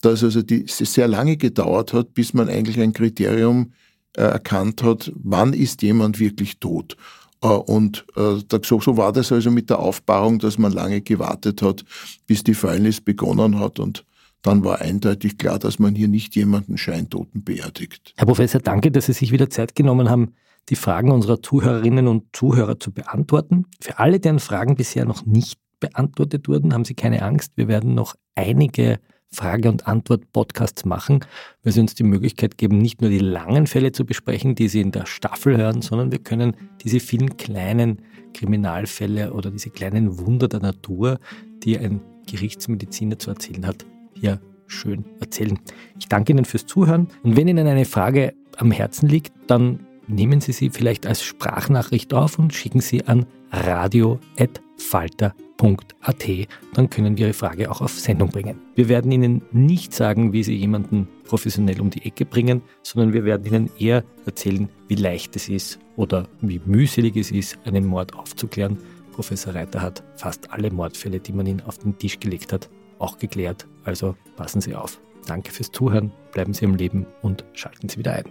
dass 0.00 0.24
also 0.24 0.40
es 0.40 0.78
sehr 0.78 1.06
lange 1.06 1.36
gedauert 1.36 1.92
hat, 1.92 2.14
bis 2.14 2.34
man 2.34 2.48
eigentlich 2.48 2.80
ein 2.80 2.92
Kriterium 2.92 3.72
äh, 4.16 4.22
erkannt 4.22 4.82
hat, 4.82 5.12
wann 5.14 5.52
ist 5.52 5.82
jemand 5.82 6.18
wirklich 6.18 6.58
tot. 6.58 6.96
Äh, 7.42 7.46
und 7.46 8.04
äh, 8.16 8.38
so 8.62 8.96
war 8.96 9.12
das 9.12 9.30
also 9.30 9.52
mit 9.52 9.70
der 9.70 9.78
Aufbahrung, 9.78 10.40
dass 10.40 10.58
man 10.58 10.72
lange 10.72 11.00
gewartet 11.00 11.62
hat, 11.62 11.84
bis 12.26 12.42
die 12.42 12.54
Fäulnis 12.54 13.00
begonnen 13.00 13.60
hat 13.60 13.78
und 13.78 14.04
dann 14.42 14.64
war 14.64 14.80
eindeutig 14.80 15.38
klar, 15.38 15.58
dass 15.58 15.78
man 15.78 15.94
hier 15.94 16.08
nicht 16.08 16.34
jemanden 16.34 16.78
Scheintoten 16.78 17.44
beerdigt. 17.44 18.14
Herr 18.16 18.26
Professor, 18.26 18.60
danke, 18.60 18.90
dass 18.90 19.06
Sie 19.06 19.12
sich 19.12 19.32
wieder 19.32 19.50
Zeit 19.50 19.74
genommen 19.74 20.08
haben, 20.08 20.34
die 20.68 20.76
Fragen 20.76 21.10
unserer 21.10 21.42
Zuhörerinnen 21.42 22.06
und 22.06 22.24
Zuhörer 22.32 22.78
zu 22.78 22.92
beantworten. 22.92 23.66
Für 23.80 23.98
alle, 23.98 24.20
deren 24.20 24.38
Fragen 24.38 24.76
bisher 24.76 25.04
noch 25.04 25.26
nicht 25.26 25.58
beantwortet 25.80 26.48
wurden, 26.48 26.72
haben 26.72 26.84
Sie 26.84 26.94
keine 26.94 27.22
Angst. 27.22 27.52
Wir 27.56 27.68
werden 27.68 27.94
noch 27.94 28.14
einige 28.34 29.00
Frage- 29.32 29.68
und 29.68 29.86
Antwort-Podcasts 29.86 30.84
machen, 30.84 31.20
weil 31.62 31.72
sie 31.72 31.80
uns 31.80 31.94
die 31.94 32.02
Möglichkeit 32.02 32.58
geben, 32.58 32.78
nicht 32.78 33.00
nur 33.00 33.10
die 33.10 33.20
langen 33.20 33.68
Fälle 33.68 33.92
zu 33.92 34.04
besprechen, 34.04 34.56
die 34.56 34.68
Sie 34.68 34.80
in 34.80 34.90
der 34.90 35.06
Staffel 35.06 35.56
hören, 35.56 35.82
sondern 35.82 36.10
wir 36.10 36.18
können 36.18 36.56
diese 36.82 36.98
vielen 36.98 37.36
kleinen 37.36 38.02
Kriminalfälle 38.34 39.32
oder 39.32 39.50
diese 39.52 39.70
kleinen 39.70 40.18
Wunder 40.18 40.48
der 40.48 40.60
Natur, 40.60 41.20
die 41.62 41.78
ein 41.78 42.00
Gerichtsmediziner 42.26 43.18
zu 43.18 43.30
erzählen 43.30 43.66
hat, 43.66 43.86
hier 44.20 44.40
schön 44.66 45.04
erzählen. 45.20 45.58
Ich 45.98 46.08
danke 46.08 46.32
Ihnen 46.32 46.44
fürs 46.44 46.66
Zuhören 46.66 47.08
und 47.22 47.36
wenn 47.36 47.48
Ihnen 47.48 47.66
eine 47.66 47.84
Frage 47.84 48.34
am 48.56 48.70
Herzen 48.70 49.08
liegt, 49.08 49.32
dann 49.46 49.80
nehmen 50.06 50.40
Sie 50.40 50.52
sie 50.52 50.70
vielleicht 50.70 51.06
als 51.06 51.22
Sprachnachricht 51.22 52.14
auf 52.14 52.38
und 52.38 52.54
schicken 52.54 52.80
sie 52.80 53.06
an 53.06 53.26
radio.falter.de 53.50 55.50
www.ftf.at. 55.60 56.48
Dann 56.74 56.90
können 56.90 57.16
wir 57.16 57.26
Ihre 57.26 57.34
Frage 57.34 57.70
auch 57.70 57.80
auf 57.80 57.98
Sendung 57.98 58.30
bringen. 58.30 58.60
Wir 58.74 58.88
werden 58.88 59.12
Ihnen 59.12 59.42
nicht 59.52 59.94
sagen, 59.94 60.32
wie 60.32 60.42
Sie 60.42 60.54
jemanden 60.54 61.08
professionell 61.24 61.80
um 61.80 61.90
die 61.90 62.04
Ecke 62.04 62.24
bringen, 62.24 62.62
sondern 62.82 63.12
wir 63.12 63.24
werden 63.24 63.46
Ihnen 63.46 63.70
eher 63.78 64.04
erzählen, 64.26 64.68
wie 64.88 64.94
leicht 64.94 65.36
es 65.36 65.48
ist 65.48 65.78
oder 65.96 66.28
wie 66.40 66.60
mühselig 66.64 67.16
es 67.16 67.30
ist, 67.30 67.58
einen 67.64 67.86
Mord 67.86 68.14
aufzuklären. 68.14 68.78
Professor 69.12 69.54
Reiter 69.54 69.82
hat 69.82 70.02
fast 70.16 70.50
alle 70.50 70.70
Mordfälle, 70.70 71.20
die 71.20 71.32
man 71.32 71.46
Ihnen 71.46 71.62
auf 71.62 71.78
den 71.78 71.98
Tisch 71.98 72.18
gelegt 72.18 72.52
hat, 72.52 72.70
auch 72.98 73.18
geklärt. 73.18 73.66
Also 73.90 74.14
passen 74.36 74.60
Sie 74.60 74.76
auf. 74.76 75.00
Danke 75.26 75.50
fürs 75.50 75.72
Zuhören, 75.72 76.12
bleiben 76.30 76.54
Sie 76.54 76.64
am 76.64 76.76
Leben 76.76 77.08
und 77.22 77.44
schalten 77.54 77.88
Sie 77.88 77.98
wieder 77.98 78.12
ein. 78.12 78.24